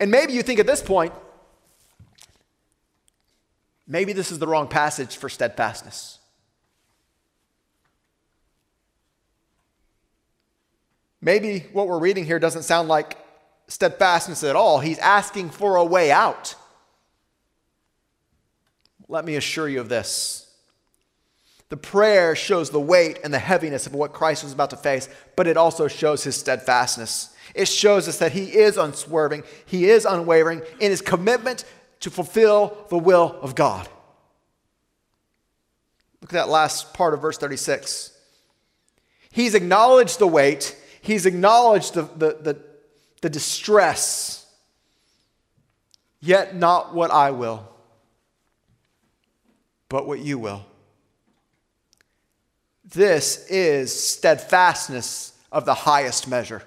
And 0.00 0.10
maybe 0.10 0.32
you 0.32 0.42
think 0.42 0.58
at 0.58 0.66
this 0.66 0.82
point, 0.82 1.12
maybe 3.86 4.14
this 4.14 4.32
is 4.32 4.38
the 4.38 4.46
wrong 4.46 4.66
passage 4.66 5.16
for 5.16 5.28
steadfastness. 5.28 6.18
Maybe 11.20 11.66
what 11.74 11.86
we're 11.86 11.98
reading 11.98 12.24
here 12.24 12.38
doesn't 12.38 12.62
sound 12.62 12.88
like 12.88 13.18
steadfastness 13.68 14.42
at 14.42 14.56
all. 14.56 14.80
He's 14.80 14.98
asking 14.98 15.50
for 15.50 15.76
a 15.76 15.84
way 15.84 16.10
out. 16.10 16.54
Let 19.06 19.26
me 19.26 19.36
assure 19.36 19.68
you 19.68 19.80
of 19.80 19.90
this. 19.90 20.50
The 21.68 21.76
prayer 21.76 22.34
shows 22.34 22.70
the 22.70 22.80
weight 22.80 23.20
and 23.22 23.34
the 23.34 23.38
heaviness 23.38 23.86
of 23.86 23.94
what 23.94 24.12
Christ 24.12 24.44
was 24.44 24.52
about 24.52 24.70
to 24.70 24.76
face, 24.76 25.08
but 25.36 25.46
it 25.46 25.58
also 25.58 25.88
shows 25.88 26.24
his 26.24 26.36
steadfastness. 26.36 27.34
It 27.54 27.68
shows 27.68 28.08
us 28.08 28.18
that 28.18 28.32
he 28.32 28.44
is 28.56 28.76
unswerving, 28.76 29.44
he 29.66 29.88
is 29.90 30.04
unwavering 30.04 30.62
in 30.78 30.90
his 30.90 31.00
commitment 31.00 31.64
to 32.00 32.10
fulfill 32.10 32.86
the 32.88 32.98
will 32.98 33.36
of 33.42 33.54
God. 33.54 33.88
Look 36.20 36.32
at 36.32 36.36
that 36.36 36.48
last 36.48 36.94
part 36.94 37.14
of 37.14 37.22
verse 37.22 37.38
36. 37.38 38.16
He's 39.32 39.54
acknowledged 39.54 40.18
the 40.18 40.26
weight, 40.26 40.76
he's 41.02 41.26
acknowledged 41.26 41.94
the, 41.94 42.02
the, 42.02 42.38
the, 42.40 42.58
the 43.22 43.30
distress, 43.30 44.46
yet 46.20 46.54
not 46.54 46.94
what 46.94 47.10
I 47.10 47.30
will 47.30 47.70
but 49.90 50.06
what 50.06 50.20
you 50.20 50.38
will. 50.38 50.64
This 52.84 53.44
is 53.50 53.92
steadfastness 53.92 55.34
of 55.52 55.66
the 55.66 55.74
highest 55.74 56.26
measure. 56.26 56.62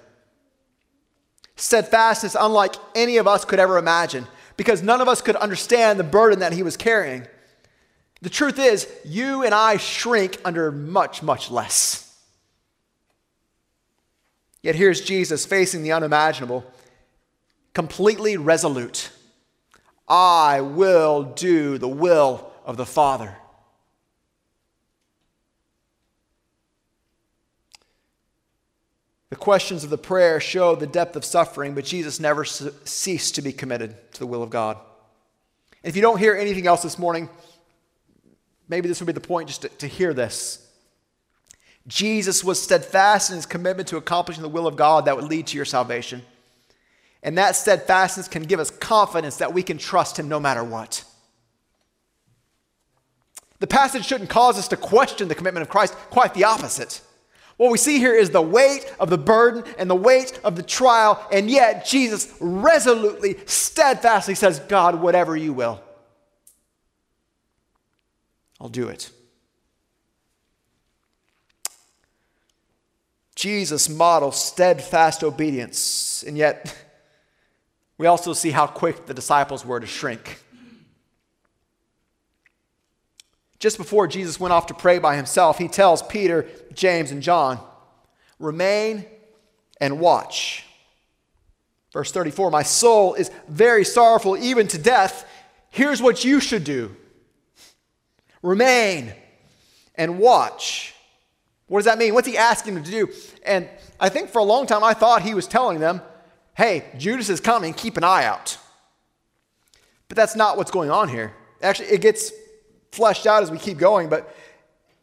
Steadfastness, 1.56 2.36
unlike 2.38 2.74
any 2.94 3.16
of 3.16 3.26
us 3.28 3.44
could 3.44 3.58
ever 3.58 3.78
imagine, 3.78 4.26
because 4.56 4.82
none 4.82 5.00
of 5.00 5.08
us 5.08 5.20
could 5.20 5.36
understand 5.36 5.98
the 5.98 6.04
burden 6.04 6.40
that 6.40 6.52
he 6.52 6.62
was 6.62 6.76
carrying. 6.76 7.26
The 8.22 8.30
truth 8.30 8.58
is, 8.58 8.88
you 9.04 9.44
and 9.44 9.54
I 9.54 9.76
shrink 9.76 10.40
under 10.44 10.72
much, 10.72 11.22
much 11.22 11.50
less. 11.50 12.00
Yet 14.62 14.74
here's 14.74 15.02
Jesus 15.02 15.44
facing 15.44 15.82
the 15.82 15.92
unimaginable, 15.92 16.64
completely 17.74 18.36
resolute. 18.36 19.10
I 20.08 20.62
will 20.62 21.22
do 21.22 21.76
the 21.76 21.88
will 21.88 22.50
of 22.64 22.76
the 22.76 22.86
Father. 22.86 23.36
The 29.34 29.40
questions 29.40 29.82
of 29.82 29.90
the 29.90 29.98
prayer 29.98 30.38
show 30.38 30.76
the 30.76 30.86
depth 30.86 31.16
of 31.16 31.24
suffering, 31.24 31.74
but 31.74 31.84
Jesus 31.84 32.20
never 32.20 32.44
ceased 32.44 33.34
to 33.34 33.42
be 33.42 33.52
committed 33.52 33.96
to 34.12 34.20
the 34.20 34.28
will 34.28 34.44
of 34.44 34.50
God. 34.50 34.76
And 35.82 35.90
if 35.90 35.96
you 35.96 36.02
don't 36.02 36.20
hear 36.20 36.36
anything 36.36 36.68
else 36.68 36.84
this 36.84 37.00
morning, 37.00 37.28
maybe 38.68 38.86
this 38.86 39.00
would 39.00 39.08
be 39.08 39.12
the 39.12 39.18
point 39.18 39.48
just 39.48 39.62
to, 39.62 39.68
to 39.70 39.88
hear 39.88 40.14
this. 40.14 40.70
Jesus 41.88 42.44
was 42.44 42.62
steadfast 42.62 43.30
in 43.30 43.34
his 43.34 43.44
commitment 43.44 43.88
to 43.88 43.96
accomplishing 43.96 44.40
the 44.40 44.48
will 44.48 44.68
of 44.68 44.76
God 44.76 45.06
that 45.06 45.16
would 45.16 45.24
lead 45.24 45.48
to 45.48 45.56
your 45.56 45.64
salvation. 45.64 46.22
And 47.24 47.36
that 47.36 47.56
steadfastness 47.56 48.28
can 48.28 48.44
give 48.44 48.60
us 48.60 48.70
confidence 48.70 49.38
that 49.38 49.52
we 49.52 49.64
can 49.64 49.78
trust 49.78 50.16
him 50.16 50.28
no 50.28 50.38
matter 50.38 50.62
what. 50.62 51.02
The 53.58 53.66
passage 53.66 54.06
shouldn't 54.06 54.30
cause 54.30 54.60
us 54.60 54.68
to 54.68 54.76
question 54.76 55.26
the 55.26 55.34
commitment 55.34 55.62
of 55.62 55.70
Christ, 55.70 55.94
quite 56.10 56.34
the 56.34 56.44
opposite. 56.44 57.00
What 57.56 57.70
we 57.70 57.78
see 57.78 57.98
here 57.98 58.14
is 58.14 58.30
the 58.30 58.42
weight 58.42 58.92
of 58.98 59.10
the 59.10 59.18
burden 59.18 59.64
and 59.78 59.88
the 59.88 59.94
weight 59.94 60.40
of 60.42 60.56
the 60.56 60.62
trial, 60.62 61.24
and 61.30 61.48
yet 61.48 61.86
Jesus 61.86 62.34
resolutely, 62.40 63.36
steadfastly 63.46 64.34
says, 64.34 64.58
God, 64.60 65.00
whatever 65.00 65.36
you 65.36 65.52
will, 65.52 65.80
I'll 68.60 68.68
do 68.68 68.88
it. 68.88 69.10
Jesus 73.36 73.88
models 73.88 74.42
steadfast 74.42 75.22
obedience, 75.22 76.24
and 76.26 76.36
yet 76.36 76.74
we 77.98 78.06
also 78.06 78.32
see 78.32 78.50
how 78.50 78.66
quick 78.66 79.06
the 79.06 79.14
disciples 79.14 79.64
were 79.64 79.78
to 79.78 79.86
shrink. 79.86 80.40
Just 83.64 83.78
before 83.78 84.06
Jesus 84.06 84.38
went 84.38 84.52
off 84.52 84.66
to 84.66 84.74
pray 84.74 84.98
by 84.98 85.16
himself, 85.16 85.56
he 85.56 85.68
tells 85.68 86.02
Peter, 86.02 86.46
James, 86.74 87.10
and 87.10 87.22
John, 87.22 87.58
Remain 88.38 89.06
and 89.80 90.00
watch. 90.00 90.66
Verse 91.90 92.12
34 92.12 92.50
My 92.50 92.62
soul 92.62 93.14
is 93.14 93.30
very 93.48 93.82
sorrowful, 93.86 94.36
even 94.36 94.68
to 94.68 94.76
death. 94.76 95.26
Here's 95.70 96.02
what 96.02 96.26
you 96.26 96.40
should 96.40 96.62
do 96.62 96.94
remain 98.42 99.14
and 99.94 100.18
watch. 100.18 100.94
What 101.66 101.78
does 101.78 101.86
that 101.86 101.96
mean? 101.96 102.12
What's 102.12 102.28
he 102.28 102.36
asking 102.36 102.74
them 102.74 102.84
to 102.84 102.90
do? 102.90 103.08
And 103.46 103.66
I 103.98 104.10
think 104.10 104.28
for 104.28 104.40
a 104.40 104.44
long 104.44 104.66
time 104.66 104.84
I 104.84 104.92
thought 104.92 105.22
he 105.22 105.32
was 105.32 105.46
telling 105.46 105.80
them, 105.80 106.02
hey, 106.54 106.84
Judas 106.98 107.30
is 107.30 107.40
coming, 107.40 107.72
keep 107.72 107.96
an 107.96 108.04
eye 108.04 108.26
out. 108.26 108.58
But 110.08 110.18
that's 110.18 110.36
not 110.36 110.58
what's 110.58 110.70
going 110.70 110.90
on 110.90 111.08
here. 111.08 111.32
Actually, 111.62 111.88
it 111.88 112.02
gets 112.02 112.30
fleshed 112.94 113.26
out 113.26 113.42
as 113.42 113.50
we 113.50 113.58
keep 113.58 113.78
going, 113.78 114.08
but 114.08 114.34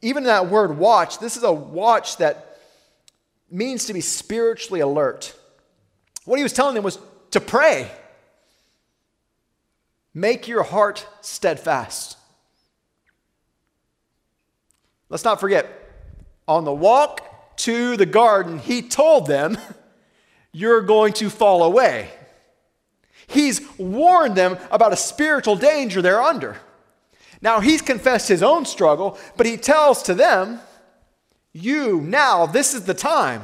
even 0.01 0.23
that 0.23 0.47
word 0.47 0.77
watch, 0.77 1.19
this 1.19 1.37
is 1.37 1.43
a 1.43 1.51
watch 1.51 2.17
that 2.17 2.57
means 3.49 3.85
to 3.85 3.93
be 3.93 4.01
spiritually 4.01 4.79
alert. 4.79 5.35
What 6.25 6.37
he 6.37 6.43
was 6.43 6.53
telling 6.53 6.75
them 6.75 6.83
was 6.83 6.97
to 7.31 7.39
pray. 7.39 7.91
Make 10.13 10.47
your 10.47 10.63
heart 10.63 11.07
steadfast. 11.21 12.17
Let's 15.09 15.23
not 15.23 15.39
forget, 15.39 15.67
on 16.47 16.63
the 16.63 16.73
walk 16.73 17.57
to 17.57 17.97
the 17.97 18.05
garden, 18.05 18.59
he 18.59 18.81
told 18.81 19.27
them, 19.27 19.57
You're 20.53 20.81
going 20.81 21.13
to 21.13 21.29
fall 21.29 21.63
away. 21.63 22.09
He's 23.27 23.61
warned 23.77 24.35
them 24.35 24.57
about 24.69 24.91
a 24.91 24.97
spiritual 24.97 25.55
danger 25.55 26.01
they're 26.01 26.21
under. 26.21 26.57
Now, 27.41 27.59
he's 27.59 27.81
confessed 27.81 28.27
his 28.27 28.43
own 28.43 28.65
struggle, 28.65 29.17
but 29.35 29.45
he 29.45 29.57
tells 29.57 30.03
to 30.03 30.13
them, 30.13 30.59
You, 31.53 31.99
now, 32.01 32.45
this 32.45 32.73
is 32.73 32.85
the 32.85 32.93
time. 32.93 33.43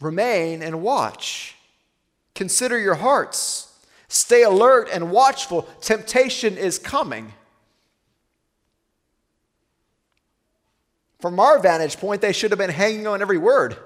Remain 0.00 0.62
and 0.62 0.82
watch. 0.82 1.56
Consider 2.34 2.78
your 2.78 2.96
hearts. 2.96 3.72
Stay 4.08 4.42
alert 4.42 4.88
and 4.92 5.10
watchful. 5.10 5.62
Temptation 5.80 6.58
is 6.58 6.78
coming. 6.78 7.32
From 11.20 11.38
our 11.38 11.58
vantage 11.60 11.98
point, 11.98 12.20
they 12.20 12.32
should 12.32 12.50
have 12.50 12.58
been 12.58 12.68
hanging 12.68 13.06
on 13.06 13.22
every 13.22 13.38
word. 13.38 13.76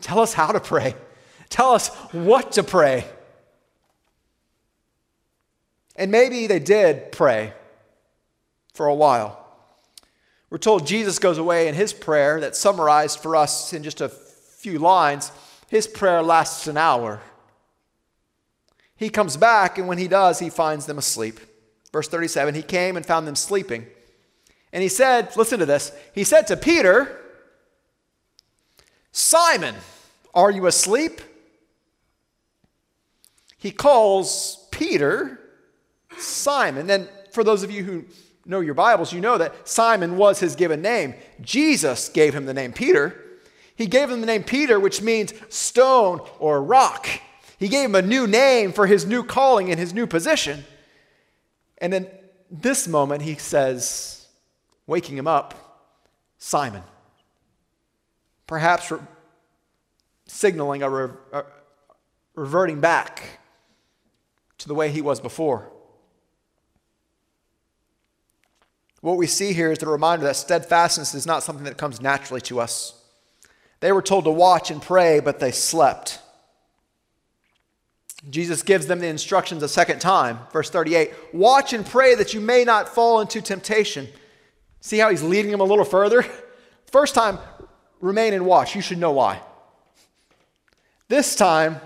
Tell 0.00 0.18
us 0.18 0.32
how 0.32 0.50
to 0.50 0.60
pray, 0.60 0.94
tell 1.48 1.72
us 1.72 1.88
what 2.12 2.52
to 2.52 2.62
pray. 2.62 3.04
And 5.96 6.10
maybe 6.10 6.46
they 6.46 6.58
did 6.58 7.10
pray 7.10 7.54
for 8.74 8.86
a 8.86 8.94
while. 8.94 9.42
We're 10.50 10.58
told 10.58 10.86
Jesus 10.86 11.18
goes 11.18 11.38
away 11.38 11.66
and 11.66 11.76
his 11.76 11.92
prayer, 11.92 12.38
that's 12.40 12.58
summarized 12.58 13.18
for 13.18 13.34
us 13.34 13.72
in 13.72 13.82
just 13.82 14.00
a 14.00 14.08
few 14.08 14.78
lines, 14.78 15.32
his 15.68 15.86
prayer 15.86 16.22
lasts 16.22 16.66
an 16.66 16.76
hour. 16.76 17.20
He 18.96 19.10
comes 19.10 19.36
back, 19.36 19.78
and 19.78 19.88
when 19.88 19.98
he 19.98 20.08
does, 20.08 20.38
he 20.38 20.48
finds 20.48 20.86
them 20.86 20.98
asleep. 20.98 21.40
Verse 21.92 22.08
37 22.08 22.54
He 22.54 22.62
came 22.62 22.96
and 22.96 23.04
found 23.04 23.26
them 23.26 23.36
sleeping. 23.36 23.86
And 24.72 24.82
he 24.82 24.88
said, 24.88 25.36
Listen 25.36 25.58
to 25.58 25.66
this. 25.66 25.92
He 26.14 26.24
said 26.24 26.46
to 26.48 26.56
Peter, 26.56 27.20
Simon, 29.12 29.74
are 30.34 30.50
you 30.50 30.66
asleep? 30.66 31.20
He 33.56 33.70
calls 33.70 34.66
Peter 34.70 35.40
Simon. 36.18 36.90
And 36.90 37.08
for 37.32 37.44
those 37.44 37.62
of 37.62 37.70
you 37.70 37.84
who 37.84 38.04
know 38.44 38.60
your 38.60 38.74
Bibles, 38.74 39.12
you 39.12 39.20
know 39.20 39.38
that 39.38 39.68
Simon 39.68 40.16
was 40.16 40.40
his 40.40 40.56
given 40.56 40.82
name. 40.82 41.14
Jesus 41.40 42.08
gave 42.08 42.34
him 42.34 42.46
the 42.46 42.54
name 42.54 42.72
Peter. 42.72 43.22
He 43.74 43.86
gave 43.86 44.10
him 44.10 44.20
the 44.20 44.26
name 44.26 44.42
Peter, 44.42 44.80
which 44.80 45.02
means 45.02 45.34
stone 45.48 46.20
or 46.38 46.62
rock. 46.62 47.08
He 47.58 47.68
gave 47.68 47.86
him 47.86 47.94
a 47.94 48.02
new 48.02 48.26
name 48.26 48.72
for 48.72 48.86
his 48.86 49.06
new 49.06 49.22
calling 49.22 49.70
and 49.70 49.78
his 49.78 49.92
new 49.92 50.06
position. 50.06 50.64
And 51.78 51.92
in 51.92 52.08
this 52.50 52.88
moment, 52.88 53.22
he 53.22 53.34
says, 53.34 54.26
waking 54.86 55.16
him 55.16 55.26
up, 55.26 55.92
Simon. 56.38 56.82
Perhaps 58.46 58.90
re- 58.90 59.00
signaling 60.26 60.82
a, 60.82 60.90
re- 60.90 61.16
a 61.32 61.44
reverting 62.34 62.80
back 62.80 63.40
to 64.58 64.68
the 64.68 64.74
way 64.74 64.90
he 64.90 65.02
was 65.02 65.20
before. 65.20 65.70
What 69.06 69.18
we 69.18 69.28
see 69.28 69.52
here 69.52 69.70
is 69.70 69.78
the 69.78 69.86
reminder 69.86 70.24
that 70.24 70.34
steadfastness 70.34 71.14
is 71.14 71.26
not 71.26 71.44
something 71.44 71.64
that 71.66 71.76
comes 71.76 72.00
naturally 72.00 72.40
to 72.40 72.58
us. 72.58 72.92
They 73.78 73.92
were 73.92 74.02
told 74.02 74.24
to 74.24 74.32
watch 74.32 74.72
and 74.72 74.82
pray, 74.82 75.20
but 75.20 75.38
they 75.38 75.52
slept. 75.52 76.18
Jesus 78.28 78.64
gives 78.64 78.88
them 78.88 78.98
the 78.98 79.06
instructions 79.06 79.62
a 79.62 79.68
second 79.68 80.00
time. 80.00 80.40
Verse 80.52 80.70
38 80.70 81.12
Watch 81.32 81.72
and 81.72 81.86
pray 81.86 82.16
that 82.16 82.34
you 82.34 82.40
may 82.40 82.64
not 82.64 82.88
fall 82.88 83.20
into 83.20 83.40
temptation. 83.40 84.08
See 84.80 84.98
how 84.98 85.10
he's 85.10 85.22
leading 85.22 85.52
them 85.52 85.60
a 85.60 85.64
little 85.64 85.84
further? 85.84 86.26
First 86.90 87.14
time, 87.14 87.38
remain 88.00 88.32
and 88.32 88.44
watch. 88.44 88.74
You 88.74 88.82
should 88.82 88.98
know 88.98 89.12
why. 89.12 89.40
This 91.06 91.36
time, 91.36 91.80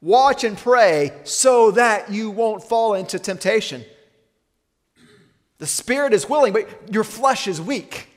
watch 0.00 0.42
and 0.42 0.58
pray 0.58 1.20
so 1.22 1.70
that 1.70 2.10
you 2.10 2.30
won't 2.30 2.64
fall 2.64 2.94
into 2.94 3.20
temptation. 3.20 3.84
The 5.58 5.66
spirit 5.66 6.12
is 6.12 6.28
willing, 6.28 6.52
but 6.52 6.68
your 6.92 7.04
flesh 7.04 7.48
is 7.48 7.60
weak. 7.60 8.08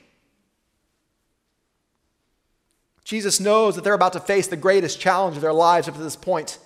Jesus 3.04 3.40
knows 3.40 3.74
that 3.74 3.84
they're 3.84 3.94
about 3.94 4.12
to 4.14 4.20
face 4.20 4.46
the 4.46 4.56
greatest 4.56 5.00
challenge 5.00 5.36
of 5.36 5.42
their 5.42 5.52
lives 5.52 5.88
up 5.88 5.94
to 5.94 6.00
this 6.00 6.16
point. 6.16 6.58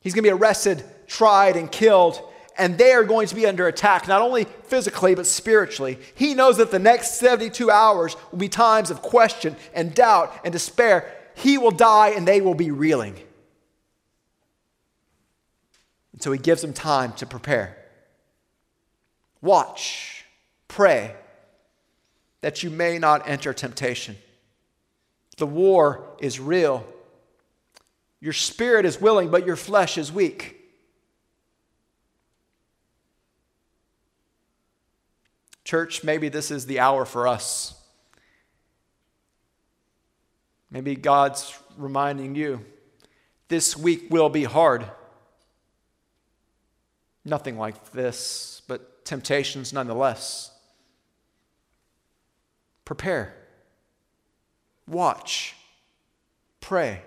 He's 0.00 0.14
going 0.14 0.22
to 0.22 0.30
be 0.30 0.32
arrested, 0.32 0.84
tried, 1.08 1.56
and 1.56 1.70
killed, 1.70 2.22
and 2.56 2.78
they 2.78 2.92
are 2.92 3.04
going 3.04 3.26
to 3.26 3.34
be 3.34 3.46
under 3.46 3.66
attack, 3.66 4.06
not 4.06 4.22
only 4.22 4.44
physically, 4.64 5.14
but 5.16 5.26
spiritually. 5.26 5.98
He 6.14 6.34
knows 6.34 6.56
that 6.58 6.70
the 6.70 6.78
next 6.78 7.18
72 7.18 7.70
hours 7.70 8.16
will 8.30 8.38
be 8.38 8.48
times 8.48 8.90
of 8.90 9.02
question 9.02 9.56
and 9.74 9.92
doubt 9.94 10.32
and 10.44 10.52
despair. 10.52 11.12
He 11.34 11.58
will 11.58 11.72
die, 11.72 12.10
and 12.10 12.26
they 12.26 12.40
will 12.40 12.54
be 12.54 12.70
reeling. 12.70 13.16
And 16.12 16.22
so 16.22 16.30
he 16.30 16.38
gives 16.38 16.62
them 16.62 16.72
time 16.72 17.12
to 17.14 17.26
prepare. 17.26 17.76
Watch, 19.46 20.24
pray, 20.66 21.14
that 22.40 22.64
you 22.64 22.68
may 22.68 22.98
not 22.98 23.28
enter 23.28 23.54
temptation. 23.54 24.16
The 25.36 25.46
war 25.46 26.04
is 26.18 26.40
real. 26.40 26.84
Your 28.18 28.32
spirit 28.32 28.84
is 28.84 29.00
willing, 29.00 29.30
but 29.30 29.46
your 29.46 29.54
flesh 29.54 29.98
is 29.98 30.10
weak. 30.10 30.56
Church, 35.62 36.02
maybe 36.02 36.28
this 36.28 36.50
is 36.50 36.66
the 36.66 36.80
hour 36.80 37.04
for 37.04 37.28
us. 37.28 37.80
Maybe 40.72 40.96
God's 40.96 41.56
reminding 41.76 42.34
you 42.34 42.64
this 43.46 43.76
week 43.76 44.08
will 44.10 44.28
be 44.28 44.42
hard. 44.42 44.90
Nothing 47.24 47.56
like 47.56 47.92
this 47.92 48.56
temptations 49.06 49.72
nonetheless. 49.72 50.50
Prepare, 52.84 53.34
watch, 54.86 55.54
pray. 56.60 57.00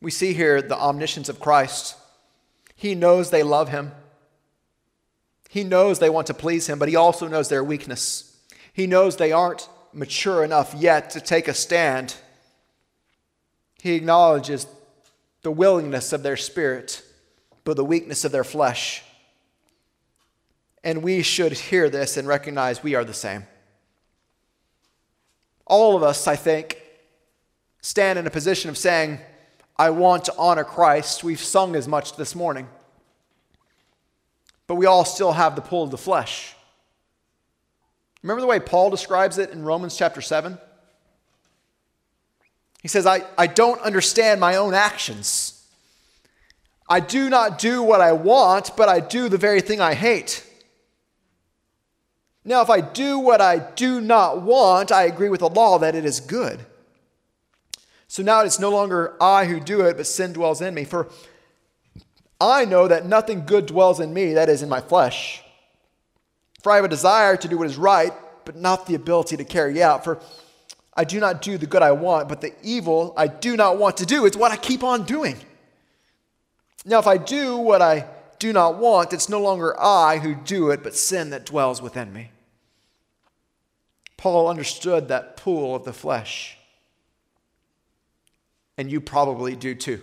We 0.00 0.10
see 0.10 0.34
here 0.34 0.60
the 0.60 0.76
omniscience 0.76 1.28
of 1.30 1.40
Christ. 1.40 1.96
He 2.76 2.94
knows 2.94 3.30
they 3.30 3.42
love 3.42 3.70
him. 3.70 3.92
He 5.48 5.64
knows 5.64 5.98
they 5.98 6.10
want 6.10 6.26
to 6.26 6.34
please 6.34 6.66
him, 6.66 6.78
but 6.78 6.88
he 6.88 6.96
also 6.96 7.26
knows 7.26 7.48
their 7.48 7.64
weakness. 7.64 8.36
He 8.72 8.86
knows 8.86 9.16
they 9.16 9.32
aren't 9.32 9.68
mature 9.92 10.44
enough 10.44 10.74
yet 10.74 11.10
to 11.10 11.20
take 11.20 11.48
a 11.48 11.54
stand. 11.54 12.16
He 13.80 13.94
acknowledges 13.94 14.66
the 15.42 15.50
willingness 15.50 16.12
of 16.12 16.22
their 16.22 16.36
spirit 16.36 17.02
but 17.64 17.76
the 17.76 17.84
weakness 17.84 18.24
of 18.24 18.32
their 18.32 18.44
flesh. 18.44 19.02
And 20.82 21.02
we 21.02 21.22
should 21.22 21.52
hear 21.52 21.88
this 21.88 22.16
and 22.16 22.28
recognize 22.28 22.82
we 22.82 22.94
are 22.94 23.04
the 23.04 23.14
same. 23.14 23.46
All 25.66 25.96
of 25.96 26.02
us, 26.02 26.26
I 26.26 26.36
think, 26.36 26.80
stand 27.80 28.18
in 28.18 28.26
a 28.26 28.30
position 28.30 28.68
of 28.68 28.76
saying, 28.76 29.18
I 29.76 29.90
want 29.90 30.26
to 30.26 30.34
honor 30.36 30.64
Christ. 30.64 31.24
We've 31.24 31.40
sung 31.40 31.74
as 31.74 31.88
much 31.88 32.16
this 32.16 32.34
morning. 32.34 32.68
But 34.66 34.76
we 34.76 34.86
all 34.86 35.04
still 35.04 35.32
have 35.32 35.56
the 35.56 35.62
pull 35.62 35.82
of 35.82 35.90
the 35.90 35.98
flesh. 35.98 36.54
Remember 38.22 38.40
the 38.40 38.46
way 38.46 38.58
Paul 38.58 38.90
describes 38.90 39.36
it 39.36 39.50
in 39.50 39.64
Romans 39.64 39.96
chapter 39.96 40.22
7? 40.22 40.58
He 42.82 42.88
says, 42.88 43.06
I, 43.06 43.22
I 43.36 43.46
don't 43.46 43.80
understand 43.82 44.40
my 44.40 44.56
own 44.56 44.74
actions. 44.74 45.43
I 46.88 47.00
do 47.00 47.30
not 47.30 47.58
do 47.58 47.82
what 47.82 48.00
I 48.00 48.12
want, 48.12 48.76
but 48.76 48.88
I 48.88 49.00
do 49.00 49.28
the 49.28 49.38
very 49.38 49.60
thing 49.60 49.80
I 49.80 49.94
hate. 49.94 50.44
Now, 52.44 52.60
if 52.60 52.68
I 52.68 52.82
do 52.82 53.18
what 53.18 53.40
I 53.40 53.58
do 53.58 54.02
not 54.02 54.42
want, 54.42 54.92
I 54.92 55.04
agree 55.04 55.30
with 55.30 55.40
the 55.40 55.48
law 55.48 55.78
that 55.78 55.94
it 55.94 56.04
is 56.04 56.20
good. 56.20 56.60
So 58.06 58.22
now 58.22 58.40
it's 58.42 58.60
no 58.60 58.70
longer 58.70 59.16
I 59.20 59.46
who 59.46 59.58
do 59.60 59.80
it, 59.80 59.96
but 59.96 60.06
sin 60.06 60.34
dwells 60.34 60.60
in 60.60 60.74
me. 60.74 60.84
For 60.84 61.08
I 62.38 62.66
know 62.66 62.86
that 62.86 63.06
nothing 63.06 63.46
good 63.46 63.66
dwells 63.66 63.98
in 63.98 64.12
me, 64.12 64.34
that 64.34 64.50
is, 64.50 64.62
in 64.62 64.68
my 64.68 64.80
flesh. 64.80 65.42
For 66.62 66.70
I 66.70 66.76
have 66.76 66.84
a 66.84 66.88
desire 66.88 67.36
to 67.38 67.48
do 67.48 67.56
what 67.56 67.66
is 67.66 67.78
right, 67.78 68.12
but 68.44 68.56
not 68.56 68.86
the 68.86 68.94
ability 68.94 69.38
to 69.38 69.44
carry 69.44 69.82
out. 69.82 70.04
For 70.04 70.20
I 70.94 71.04
do 71.04 71.18
not 71.18 71.40
do 71.40 71.56
the 71.56 71.66
good 71.66 71.82
I 71.82 71.92
want, 71.92 72.28
but 72.28 72.42
the 72.42 72.52
evil 72.62 73.14
I 73.16 73.26
do 73.26 73.56
not 73.56 73.78
want 73.78 73.96
to 73.96 74.06
do 74.06 74.26
is 74.26 74.36
what 74.36 74.52
I 74.52 74.56
keep 74.56 74.84
on 74.84 75.04
doing. 75.04 75.36
Now, 76.84 76.98
if 76.98 77.06
I 77.06 77.16
do 77.16 77.56
what 77.56 77.80
I 77.80 78.06
do 78.38 78.52
not 78.52 78.78
want, 78.78 79.12
it's 79.12 79.28
no 79.28 79.40
longer 79.40 79.78
I 79.80 80.18
who 80.18 80.34
do 80.34 80.70
it, 80.70 80.82
but 80.82 80.94
sin 80.94 81.30
that 81.30 81.46
dwells 81.46 81.80
within 81.80 82.12
me. 82.12 82.30
Paul 84.16 84.48
understood 84.48 85.08
that 85.08 85.36
pull 85.36 85.74
of 85.74 85.84
the 85.84 85.92
flesh. 85.92 86.58
And 88.76 88.90
you 88.90 89.00
probably 89.00 89.56
do 89.56 89.74
too. 89.74 90.02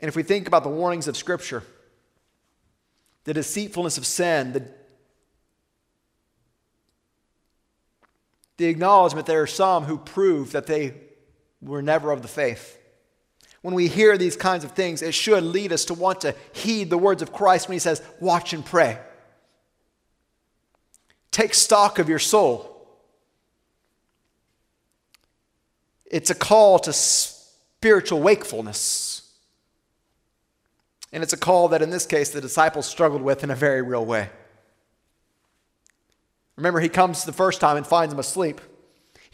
And 0.00 0.08
if 0.08 0.16
we 0.16 0.22
think 0.22 0.46
about 0.46 0.64
the 0.64 0.70
warnings 0.70 1.08
of 1.08 1.16
Scripture, 1.16 1.62
the 3.24 3.34
deceitfulness 3.34 3.96
of 3.96 4.06
sin, 4.06 4.52
the 4.52 4.68
the 8.56 8.66
acknowledgement 8.66 9.26
there 9.26 9.42
are 9.42 9.46
some 9.46 9.84
who 9.84 9.98
prove 9.98 10.52
that 10.52 10.66
they 10.66 10.94
were 11.60 11.82
never 11.82 12.12
of 12.12 12.22
the 12.22 12.28
faith. 12.28 12.78
When 13.64 13.72
we 13.72 13.88
hear 13.88 14.18
these 14.18 14.36
kinds 14.36 14.62
of 14.62 14.72
things, 14.72 15.00
it 15.00 15.14
should 15.14 15.42
lead 15.42 15.72
us 15.72 15.86
to 15.86 15.94
want 15.94 16.20
to 16.20 16.34
heed 16.52 16.90
the 16.90 16.98
words 16.98 17.22
of 17.22 17.32
Christ 17.32 17.66
when 17.66 17.72
he 17.72 17.78
says, 17.78 18.02
Watch 18.20 18.52
and 18.52 18.62
pray. 18.62 18.98
Take 21.30 21.54
stock 21.54 21.98
of 21.98 22.06
your 22.06 22.18
soul. 22.18 22.86
It's 26.04 26.28
a 26.28 26.34
call 26.34 26.78
to 26.80 26.92
spiritual 26.92 28.20
wakefulness. 28.20 29.32
And 31.10 31.22
it's 31.22 31.32
a 31.32 31.38
call 31.38 31.68
that, 31.68 31.80
in 31.80 31.88
this 31.88 32.04
case, 32.04 32.28
the 32.28 32.42
disciples 32.42 32.84
struggled 32.84 33.22
with 33.22 33.44
in 33.44 33.50
a 33.50 33.56
very 33.56 33.80
real 33.80 34.04
way. 34.04 34.28
Remember, 36.56 36.80
he 36.80 36.90
comes 36.90 37.24
the 37.24 37.32
first 37.32 37.62
time 37.62 37.78
and 37.78 37.86
finds 37.86 38.12
them 38.12 38.20
asleep. 38.20 38.60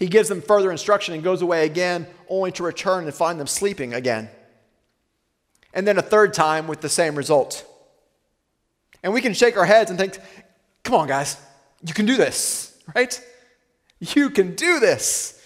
He 0.00 0.08
gives 0.08 0.30
them 0.30 0.40
further 0.40 0.72
instruction 0.72 1.12
and 1.12 1.22
goes 1.22 1.42
away 1.42 1.66
again, 1.66 2.06
only 2.28 2.50
to 2.52 2.62
return 2.62 3.04
and 3.04 3.14
find 3.14 3.38
them 3.38 3.46
sleeping 3.46 3.92
again. 3.92 4.30
And 5.74 5.86
then 5.86 5.98
a 5.98 6.02
third 6.02 6.32
time 6.32 6.66
with 6.66 6.80
the 6.80 6.88
same 6.88 7.14
result. 7.14 7.66
And 9.02 9.12
we 9.12 9.20
can 9.20 9.34
shake 9.34 9.58
our 9.58 9.66
heads 9.66 9.90
and 9.90 9.98
think, 9.98 10.18
come 10.82 10.94
on, 10.94 11.06
guys, 11.06 11.36
you 11.86 11.92
can 11.92 12.06
do 12.06 12.16
this, 12.16 12.76
right? 12.96 13.22
You 14.00 14.30
can 14.30 14.54
do 14.54 14.80
this. 14.80 15.38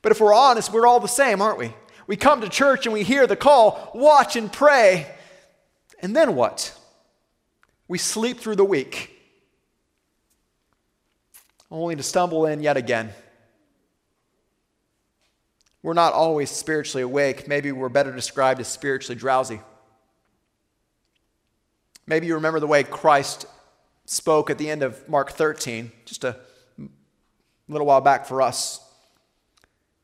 But 0.00 0.12
if 0.12 0.20
we're 0.20 0.34
honest, 0.34 0.72
we're 0.72 0.86
all 0.86 1.00
the 1.00 1.06
same, 1.06 1.42
aren't 1.42 1.58
we? 1.58 1.74
We 2.06 2.16
come 2.16 2.40
to 2.40 2.48
church 2.48 2.86
and 2.86 2.94
we 2.94 3.02
hear 3.04 3.26
the 3.26 3.36
call, 3.36 3.92
watch 3.94 4.34
and 4.34 4.50
pray. 4.50 5.14
And 6.00 6.16
then 6.16 6.34
what? 6.34 6.74
We 7.86 7.98
sleep 7.98 8.40
through 8.40 8.56
the 8.56 8.64
week 8.64 9.10
only 11.70 11.96
to 11.96 12.02
stumble 12.02 12.46
in 12.46 12.62
yet 12.62 12.78
again. 12.78 13.12
We're 15.82 15.94
not 15.94 16.12
always 16.12 16.50
spiritually 16.50 17.02
awake. 17.02 17.48
Maybe 17.48 17.72
we're 17.72 17.88
better 17.88 18.12
described 18.12 18.60
as 18.60 18.68
spiritually 18.68 19.18
drowsy. 19.18 19.60
Maybe 22.06 22.26
you 22.26 22.34
remember 22.34 22.60
the 22.60 22.66
way 22.66 22.82
Christ 22.84 23.46
spoke 24.04 24.50
at 24.50 24.58
the 24.58 24.68
end 24.68 24.82
of 24.82 25.08
Mark 25.08 25.32
13, 25.32 25.92
just 26.04 26.24
a 26.24 26.36
little 27.68 27.86
while 27.86 28.00
back 28.00 28.26
for 28.26 28.42
us. 28.42 28.84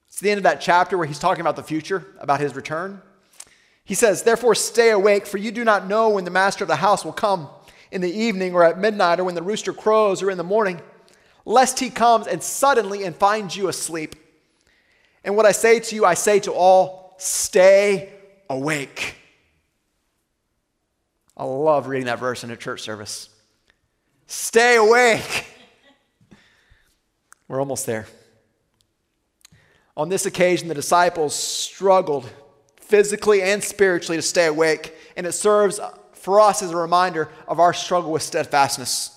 It's 0.08 0.20
the 0.20 0.30
end 0.30 0.38
of 0.38 0.44
that 0.44 0.60
chapter 0.60 0.96
where 0.96 1.06
he's 1.06 1.18
talking 1.18 1.40
about 1.40 1.56
the 1.56 1.62
future, 1.62 2.06
about 2.20 2.40
his 2.40 2.54
return. 2.54 3.02
He 3.84 3.94
says, 3.94 4.22
Therefore, 4.22 4.54
stay 4.54 4.90
awake, 4.90 5.26
for 5.26 5.36
you 5.38 5.50
do 5.50 5.64
not 5.64 5.86
know 5.86 6.10
when 6.10 6.24
the 6.24 6.30
master 6.30 6.64
of 6.64 6.68
the 6.68 6.76
house 6.76 7.04
will 7.04 7.12
come 7.12 7.48
in 7.90 8.00
the 8.00 8.10
evening 8.10 8.54
or 8.54 8.64
at 8.64 8.78
midnight 8.78 9.20
or 9.20 9.24
when 9.24 9.34
the 9.34 9.42
rooster 9.42 9.72
crows 9.72 10.22
or 10.22 10.30
in 10.30 10.38
the 10.38 10.44
morning 10.44 10.80
lest 11.46 11.78
he 11.78 11.88
comes 11.88 12.26
and 12.26 12.42
suddenly 12.42 13.04
and 13.04 13.16
finds 13.16 13.56
you 13.56 13.68
asleep. 13.68 14.16
And 15.26 15.36
what 15.36 15.44
I 15.44 15.50
say 15.50 15.80
to 15.80 15.94
you, 15.96 16.04
I 16.04 16.14
say 16.14 16.38
to 16.40 16.52
all, 16.52 17.16
stay 17.18 18.12
awake. 18.48 19.16
I 21.36 21.42
love 21.42 21.88
reading 21.88 22.06
that 22.06 22.20
verse 22.20 22.44
in 22.44 22.50
a 22.52 22.56
church 22.56 22.80
service. 22.80 23.28
Stay 24.28 24.76
awake. 24.76 25.46
We're 27.48 27.58
almost 27.58 27.86
there. 27.86 28.06
On 29.96 30.08
this 30.08 30.26
occasion, 30.26 30.68
the 30.68 30.74
disciples 30.74 31.34
struggled 31.34 32.30
physically 32.76 33.42
and 33.42 33.64
spiritually 33.64 34.18
to 34.18 34.22
stay 34.22 34.46
awake, 34.46 34.94
and 35.16 35.26
it 35.26 35.32
serves 35.32 35.80
for 36.12 36.40
us 36.40 36.62
as 36.62 36.70
a 36.70 36.76
reminder 36.76 37.28
of 37.48 37.58
our 37.58 37.74
struggle 37.74 38.12
with 38.12 38.22
steadfastness. 38.22 39.15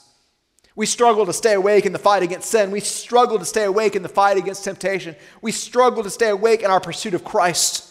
We 0.76 0.86
struggle 0.86 1.26
to 1.26 1.34
stay 1.34 1.54
awake 1.54 1.86
in 1.86 1.94
the 1.94 2.00
fight 2.00 2.24
against 2.24 2.50
sin. 2.50 2.72
We 2.72 2.80
struggle 2.80 3.40
to 3.40 3.46
stay 3.46 3.64
awake 3.64 3.96
in 3.96 4.04
the 4.04 4.10
fight 4.10 4.38
against 4.38 4.64
temptation. 4.64 5.16
We 5.42 5.52
struggle 5.52 6.04
to 6.04 6.10
stay 6.10 6.30
awake 6.30 6.62
in 6.62 6.72
our 6.72 6.80
pursuit 6.80 7.14
of 7.14 7.24
Christ. 7.24 7.86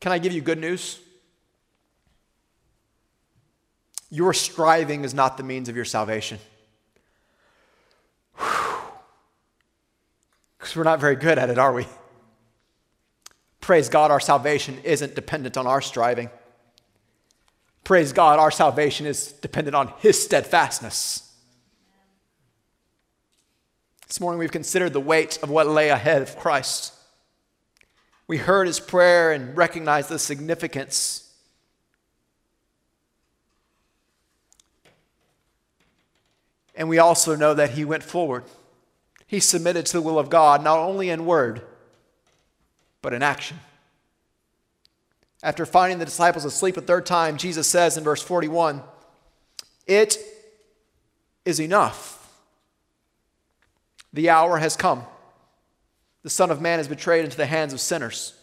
Can 0.00 0.12
I 0.12 0.18
give 0.18 0.32
you 0.32 0.40
good 0.40 0.58
news? 0.58 1.00
Your 4.10 4.32
striving 4.32 5.04
is 5.04 5.12
not 5.12 5.36
the 5.36 5.42
means 5.42 5.68
of 5.68 5.76
your 5.76 5.84
salvation. 5.84 6.38
Because 10.58 10.74
we're 10.74 10.84
not 10.84 10.98
very 10.98 11.14
good 11.14 11.38
at 11.38 11.48
it, 11.48 11.58
are 11.58 11.72
we? 11.72 11.86
Praise 13.60 13.88
God, 13.88 14.10
our 14.10 14.18
salvation 14.18 14.78
isn't 14.82 15.14
dependent 15.14 15.56
on 15.56 15.66
our 15.66 15.80
striving. 15.80 16.28
Praise 17.86 18.12
God, 18.12 18.40
our 18.40 18.50
salvation 18.50 19.06
is 19.06 19.30
dependent 19.30 19.76
on 19.76 19.92
His 19.98 20.20
steadfastness. 20.20 21.32
This 24.08 24.18
morning 24.18 24.40
we've 24.40 24.50
considered 24.50 24.92
the 24.92 24.98
weight 24.98 25.38
of 25.40 25.50
what 25.50 25.68
lay 25.68 25.90
ahead 25.90 26.20
of 26.20 26.36
Christ. 26.36 26.92
We 28.26 28.38
heard 28.38 28.66
His 28.66 28.80
prayer 28.80 29.30
and 29.30 29.56
recognized 29.56 30.08
the 30.08 30.18
significance. 30.18 31.32
And 36.74 36.88
we 36.88 36.98
also 36.98 37.36
know 37.36 37.54
that 37.54 37.70
He 37.70 37.84
went 37.84 38.02
forward. 38.02 38.42
He 39.28 39.38
submitted 39.38 39.86
to 39.86 39.92
the 39.92 40.02
will 40.02 40.18
of 40.18 40.28
God, 40.28 40.64
not 40.64 40.80
only 40.80 41.08
in 41.08 41.24
word, 41.24 41.62
but 43.00 43.12
in 43.12 43.22
action. 43.22 43.60
After 45.42 45.66
finding 45.66 45.98
the 45.98 46.04
disciples 46.04 46.44
asleep 46.44 46.76
a 46.76 46.80
third 46.80 47.06
time, 47.06 47.36
Jesus 47.36 47.66
says 47.66 47.96
in 47.96 48.04
verse 48.04 48.22
41 48.22 48.82
It 49.86 50.18
is 51.44 51.60
enough. 51.60 52.14
The 54.12 54.30
hour 54.30 54.58
has 54.58 54.76
come. 54.76 55.04
The 56.22 56.30
Son 56.30 56.50
of 56.50 56.60
Man 56.60 56.80
is 56.80 56.88
betrayed 56.88 57.24
into 57.24 57.36
the 57.36 57.46
hands 57.46 57.72
of 57.72 57.80
sinners. 57.80 58.34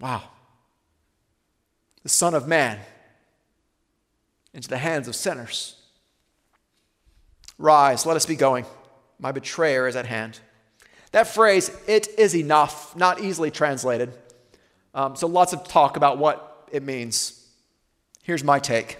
Wow. 0.00 0.22
The 2.02 2.08
Son 2.08 2.34
of 2.34 2.46
Man 2.46 2.80
into 4.52 4.68
the 4.68 4.78
hands 4.78 5.08
of 5.08 5.16
sinners. 5.16 5.76
Rise, 7.58 8.04
let 8.04 8.16
us 8.16 8.26
be 8.26 8.36
going. 8.36 8.66
My 9.18 9.32
betrayer 9.32 9.86
is 9.86 9.96
at 9.96 10.06
hand. 10.06 10.40
That 11.12 11.28
phrase, 11.28 11.70
it 11.86 12.08
is 12.18 12.34
enough, 12.34 12.96
not 12.96 13.20
easily 13.20 13.50
translated. 13.50 14.12
Um, 14.94 15.16
so 15.16 15.26
lots 15.26 15.52
of 15.52 15.66
talk 15.66 15.96
about 15.96 16.18
what 16.18 16.68
it 16.70 16.82
means. 16.82 17.46
Here's 18.22 18.44
my 18.44 18.58
take. 18.58 18.98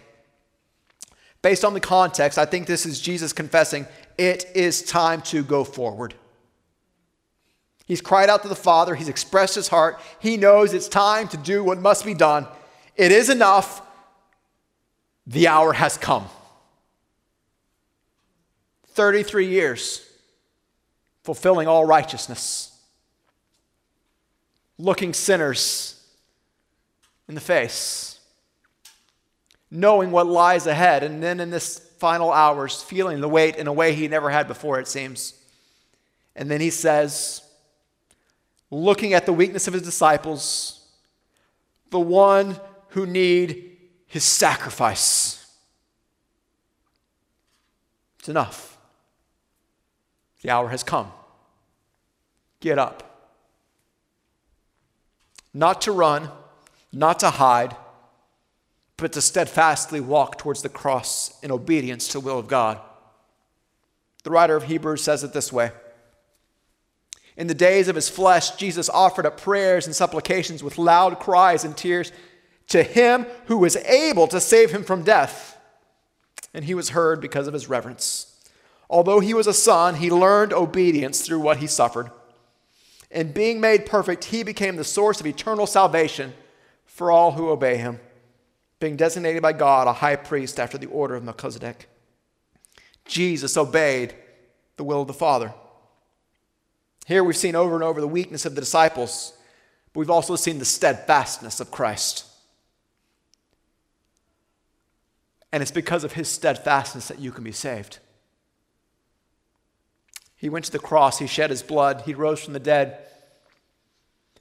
Based 1.41 1.65
on 1.65 1.75
the 1.75 1.81
context, 1.81 2.39
I 2.39 2.47
think 2.47 2.67
this 2.67 2.85
is 2.85 3.01
Jesus 3.01 3.33
confessing 3.33 3.87
it 4.17 4.47
is 4.55 4.83
time 4.83 5.23
to 5.23 5.43
go 5.43 5.65
forward. 5.65 6.15
He's 7.87 8.01
cried 8.01 8.31
out 8.31 8.43
to 8.43 8.49
the 8.49 8.55
Father, 8.55 8.95
he's 8.95 9.09
expressed 9.09 9.55
his 9.55 9.69
heart. 9.69 10.01
He 10.21 10.37
knows 10.37 10.73
it's 10.73 10.89
time 10.89 11.29
to 11.29 11.37
do 11.37 11.63
what 11.63 11.79
must 11.79 12.05
be 12.05 12.15
done. 12.15 12.47
It 12.97 13.13
is 13.13 13.29
enough. 13.29 13.83
The 15.27 15.49
hour 15.49 15.73
has 15.73 15.97
come. 15.97 16.27
33 18.89 19.49
years 19.49 20.07
fulfilling 21.25 21.67
all 21.67 21.85
righteousness 21.85 22.74
looking 24.79 25.13
sinners 25.13 26.03
in 27.29 27.35
the 27.35 27.41
face. 27.41 28.21
knowing 29.75 30.13
what 30.13 30.27
lies 30.29 30.69
ahead, 30.69 31.03
and 31.03 31.21
then 31.21 31.41
in 31.41 31.51
this 31.51 31.81
final 31.99 32.31
hours, 32.31 32.81
feeling 32.81 33.21
the 33.21 33.29
weight 33.29 33.57
in 33.57 33.67
a 33.67 33.73
way 33.73 33.93
he 33.93 34.07
never 34.07 34.31
had 34.31 34.47
before, 34.47 34.79
it 34.79 34.87
seems. 34.87 35.35
And 36.37 36.49
then 36.49 36.61
he 36.61 36.71
says, 36.71 37.43
looking 38.71 39.15
at 39.15 39.27
the 39.27 39.33
weakness 39.33 39.67
of 39.67 39.75
his 39.75 39.83
disciples, 39.83 40.87
the 41.91 41.99
one 41.99 42.59
who 42.89 43.05
need 43.05 43.77
his 44.07 44.23
sacrifice. 44.23 45.45
It's 48.21 48.29
enough. 48.29 48.79
The 50.43 50.51
hour 50.51 50.69
has 50.69 50.85
come. 50.85 51.11
Get 52.61 52.79
up. 52.79 53.14
Not 55.55 55.81
to 55.83 55.93
run, 55.93 56.29
not 56.93 57.21
to 57.21 57.31
hide, 57.31 57.77
but 58.97 59.13
to 59.13 59.23
steadfastly 59.23 60.01
walk 60.01 60.37
towards 60.37 60.63
the 60.63 60.69
cross 60.69 61.39
in 61.43 61.51
obedience 61.51 62.09
to 62.09 62.15
the 62.15 62.21
will 62.21 62.39
of 62.39 62.49
God. 62.49 62.81
The 64.25 64.31
writer 64.31 64.57
of 64.57 64.65
Hebrews 64.65 65.03
says 65.03 65.25
it 65.25 65.33
this 65.33 65.53
way 65.53 65.71
in 67.37 67.47
the 67.49 67.55
days 67.55 67.89
of 67.89 67.97
his 67.97 68.09
flesh, 68.09 68.53
Jesus 68.53 68.89
offered 68.89 69.27
up 69.27 69.41
prayers 69.41 69.87
and 69.87 69.95
supplications 69.95 70.63
with 70.63 70.79
loud 70.79 71.19
cries 71.19 71.65
and 71.65 71.77
tears 71.77 72.13
to 72.69 72.83
him 72.83 73.27
who 73.47 73.59
was 73.59 73.77
able 73.77 74.29
to 74.29 74.41
save 74.41 74.71
him 74.71 74.85
from 74.85 75.03
death. 75.03 75.59
And 76.53 76.65
he 76.65 76.75
was 76.75 76.91
heard 76.91 77.21
because 77.21 77.49
of 77.49 77.55
his 77.55 77.69
reverence. 77.69 78.31
Although 78.89 79.19
he 79.19 79.35
was 79.35 79.49
a 79.49 79.55
son, 79.55 79.97
he 79.97 80.11
learned 80.11 80.53
obedience 80.53 81.23
through 81.23 81.41
what 81.41 81.57
he 81.57 81.67
suffered. 81.67 82.11
And 83.15 83.33
being 83.33 83.61
made 83.61 83.87
perfect, 83.87 84.25
he 84.25 84.43
became 84.43 84.75
the 84.75 84.85
source 84.85 85.21
of 85.21 85.27
eternal 85.27 85.69
salvation 85.69 86.35
for 86.85 87.13
all 87.13 87.33
who 87.33 87.49
obey 87.49 87.77
him, 87.77 88.01
being 88.81 88.97
designated 88.97 89.41
by 89.41 89.53
God 89.53 89.87
a 89.87 89.93
high 89.93 90.17
priest 90.17 90.59
after 90.59 90.77
the 90.77 90.89
order 90.89 91.15
of 91.15 91.23
Melchizedek. 91.23 91.89
Jesus 93.05 93.57
obeyed 93.57 94.15
the 94.77 94.85
will 94.85 95.03
of 95.03 95.07
the 95.07 95.15
Father. 95.15 95.55
Here 97.07 97.23
we've 97.23 97.37
seen 97.37 97.55
over 97.55 97.77
and 97.77 97.85
over 97.85 98.01
the 98.01 98.09
weakness 98.09 98.47
of 98.47 98.57
the 98.57 98.61
disciples, 98.61 99.33
but 99.93 100.01
we've 100.01 100.11
also 100.11 100.35
seen 100.35 100.59
the 100.59 100.65
steadfastness 100.65 101.61
of 101.61 101.71
Christ. 101.71 102.27
And 105.53 105.63
it's 105.63 105.71
because 105.71 106.03
of 106.03 106.15
his 106.15 106.29
steadfastness 106.29 107.07
that 107.07 107.21
you 107.21 107.31
can 107.31 107.45
be 107.45 107.53
saved. 107.53 108.01
He 110.45 110.51
went 110.51 110.67
to 110.67 110.73
the 110.73 110.79
cross, 110.79 111.19
he 111.19 111.27
shed 111.27 111.49
his 111.49 111.63
blood, 111.63 112.03
he 112.05 112.13
rose 112.13 112.45
from 112.45 112.53
the 112.53 112.61
dead. 112.61 112.99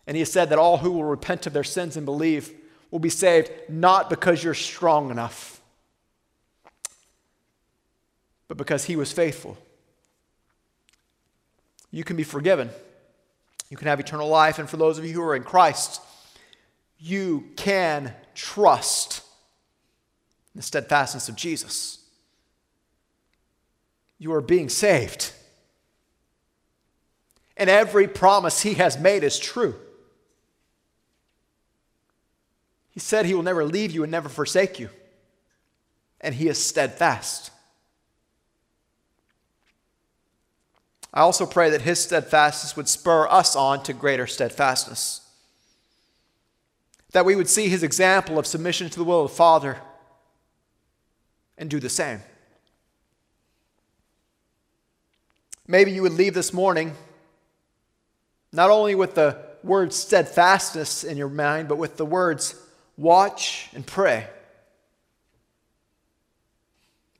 And 0.05 0.17
he 0.17 0.19
has 0.19 0.29
said 0.29 0.49
that 0.49 0.59
all 0.59 0.79
who 0.79 0.91
will 0.91 1.05
repent 1.05 1.47
of 1.47 1.53
their 1.53 1.63
sins 1.63 1.95
and 1.95 2.05
believe 2.05 2.51
will 2.91 2.99
be 2.99 3.07
saved 3.07 3.49
not 3.69 4.09
because 4.09 4.43
you're 4.43 4.53
strong 4.53 5.11
enough, 5.11 5.61
but 8.49 8.57
because 8.57 8.83
he 8.83 8.97
was 8.97 9.13
faithful 9.13 9.57
you 11.93 12.03
can 12.03 12.17
be 12.17 12.23
forgiven. 12.23 12.71
You 13.69 13.77
can 13.77 13.87
have 13.87 13.99
eternal 13.99 14.27
life. 14.27 14.57
And 14.57 14.67
for 14.67 14.77
those 14.77 14.97
of 14.97 15.05
you 15.05 15.13
who 15.13 15.21
are 15.21 15.35
in 15.35 15.43
Christ, 15.43 16.01
you 16.97 17.51
can 17.55 18.13
trust 18.33 19.21
the 20.55 20.63
steadfastness 20.63 21.29
of 21.29 21.35
Jesus. 21.35 21.99
You 24.17 24.33
are 24.33 24.41
being 24.41 24.69
saved. 24.69 25.33
And 27.55 27.69
every 27.69 28.07
promise 28.07 28.61
he 28.61 28.75
has 28.75 28.97
made 28.97 29.23
is 29.23 29.39
true. 29.39 29.75
He 32.91 32.99
said 32.99 33.25
he 33.25 33.33
will 33.33 33.43
never 33.43 33.65
leave 33.65 33.91
you 33.91 34.03
and 34.03 34.11
never 34.11 34.29
forsake 34.29 34.79
you. 34.79 34.89
And 36.21 36.35
he 36.35 36.47
is 36.47 36.63
steadfast. 36.63 37.51
I 41.13 41.21
also 41.21 41.45
pray 41.45 41.69
that 41.69 41.81
his 41.81 41.99
steadfastness 41.99 42.75
would 42.75 42.89
spur 42.89 43.27
us 43.27 43.55
on 43.55 43.83
to 43.83 43.93
greater 43.93 44.25
steadfastness. 44.25 45.21
That 47.11 47.25
we 47.25 47.35
would 47.35 47.49
see 47.49 47.69
his 47.69 47.83
example 47.83 48.39
of 48.39 48.47
submission 48.47 48.89
to 48.89 48.97
the 48.97 49.03
will 49.03 49.25
of 49.25 49.31
the 49.31 49.35
Father 49.35 49.77
and 51.57 51.69
do 51.69 51.79
the 51.79 51.89
same. 51.89 52.21
Maybe 55.67 55.91
you 55.91 56.01
would 56.01 56.13
leave 56.13 56.33
this 56.33 56.51
morning 56.51 56.95
not 58.53 58.69
only 58.69 58.95
with 58.95 59.15
the 59.15 59.37
word 59.63 59.91
steadfastness 59.91 61.03
in 61.03 61.17
your 61.17 61.29
mind, 61.29 61.67
but 61.67 61.77
with 61.77 61.97
the 61.97 62.05
words 62.05 62.55
watch 62.95 63.69
and 63.73 63.85
pray. 63.85 64.27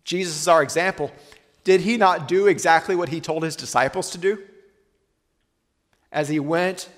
Jesus 0.03 0.39
is 0.39 0.47
our 0.47 0.61
example. 0.61 1.11
Did 1.63 1.81
he 1.81 1.97
not 1.97 2.27
do 2.27 2.47
exactly 2.47 2.95
what 2.95 3.09
he 3.09 3.19
told 3.19 3.43
his 3.43 3.55
disciples 3.55 4.11
to 4.11 4.17
do? 4.17 4.37
As 6.11 6.29
he 6.29 6.39
went 6.39 6.89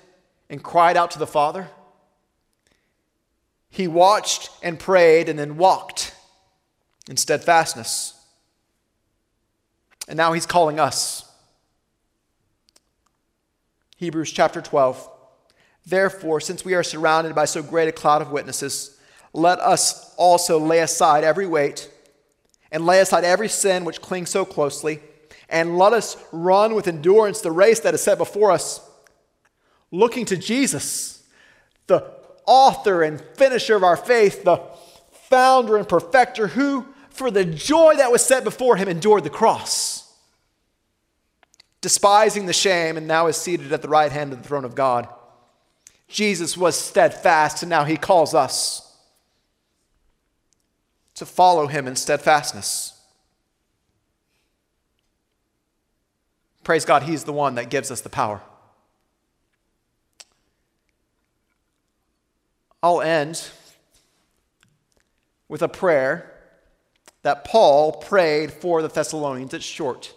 and 0.50 0.62
cried 0.62 0.96
out 0.96 1.12
to 1.12 1.18
the 1.18 1.26
Father, 1.26 1.68
he 3.70 3.88
watched 3.88 4.50
and 4.62 4.78
prayed 4.78 5.28
and 5.28 5.38
then 5.38 5.56
walked 5.56 6.14
in 7.08 7.16
steadfastness. 7.16 8.12
And 10.08 10.16
now 10.16 10.32
he's 10.32 10.46
calling 10.46 10.78
us. 10.78 11.25
Hebrews 13.96 14.30
chapter 14.30 14.60
12. 14.60 15.08
Therefore, 15.86 16.40
since 16.40 16.64
we 16.64 16.74
are 16.74 16.82
surrounded 16.82 17.34
by 17.34 17.46
so 17.46 17.62
great 17.62 17.88
a 17.88 17.92
cloud 17.92 18.20
of 18.20 18.30
witnesses, 18.30 18.98
let 19.32 19.58
us 19.60 20.14
also 20.16 20.58
lay 20.58 20.80
aside 20.80 21.24
every 21.24 21.46
weight 21.46 21.90
and 22.70 22.84
lay 22.84 23.00
aside 23.00 23.24
every 23.24 23.48
sin 23.48 23.84
which 23.84 24.02
clings 24.02 24.28
so 24.28 24.44
closely, 24.44 25.00
and 25.48 25.78
let 25.78 25.92
us 25.92 26.16
run 26.32 26.74
with 26.74 26.88
endurance 26.88 27.40
the 27.40 27.52
race 27.52 27.80
that 27.80 27.94
is 27.94 28.02
set 28.02 28.18
before 28.18 28.50
us, 28.50 28.80
looking 29.90 30.24
to 30.26 30.36
Jesus, 30.36 31.22
the 31.86 32.04
author 32.44 33.02
and 33.02 33.20
finisher 33.36 33.76
of 33.76 33.84
our 33.84 33.96
faith, 33.96 34.44
the 34.44 34.60
founder 35.30 35.76
and 35.76 35.88
perfecter, 35.88 36.48
who, 36.48 36.86
for 37.08 37.30
the 37.30 37.44
joy 37.44 37.94
that 37.96 38.12
was 38.12 38.24
set 38.24 38.44
before 38.44 38.76
him, 38.76 38.88
endured 38.88 39.24
the 39.24 39.30
cross, 39.30 39.95
despising 41.86 42.46
the 42.46 42.52
shame, 42.52 42.96
and 42.96 43.06
now 43.06 43.28
is 43.28 43.36
seated 43.36 43.72
at 43.72 43.80
the 43.80 43.88
right 43.88 44.10
hand 44.10 44.32
of 44.32 44.42
the 44.42 44.48
throne 44.48 44.64
of 44.64 44.74
God. 44.74 45.06
Jesus 46.08 46.56
was 46.56 46.76
steadfast, 46.76 47.62
and 47.62 47.70
now 47.70 47.84
he 47.84 47.96
calls 47.96 48.34
us 48.34 48.92
to 51.14 51.24
follow 51.24 51.68
him 51.68 51.86
in 51.86 51.94
steadfastness. 51.94 53.00
Praise 56.64 56.84
God, 56.84 57.04
He's 57.04 57.22
the 57.22 57.32
one 57.32 57.54
that 57.54 57.70
gives 57.70 57.92
us 57.92 58.00
the 58.00 58.08
power. 58.08 58.42
I'll 62.82 63.00
end 63.00 63.48
with 65.46 65.62
a 65.62 65.68
prayer 65.68 66.34
that 67.22 67.44
Paul 67.44 67.92
prayed 67.92 68.52
for 68.52 68.82
the 68.82 68.88
Thessalonians. 68.88 69.54
It's 69.54 69.64
short. 69.64 70.15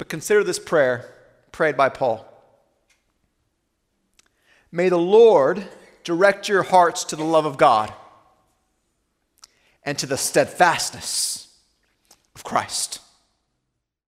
But 0.00 0.08
consider 0.08 0.42
this 0.42 0.58
prayer 0.58 1.12
prayed 1.52 1.76
by 1.76 1.90
Paul. 1.90 2.26
May 4.72 4.88
the 4.88 4.96
Lord 4.96 5.62
direct 6.04 6.48
your 6.48 6.62
hearts 6.62 7.04
to 7.04 7.16
the 7.16 7.22
love 7.22 7.44
of 7.44 7.58
God 7.58 7.92
and 9.82 9.98
to 9.98 10.06
the 10.06 10.16
steadfastness 10.16 11.54
of 12.34 12.44
Christ. 12.44 13.00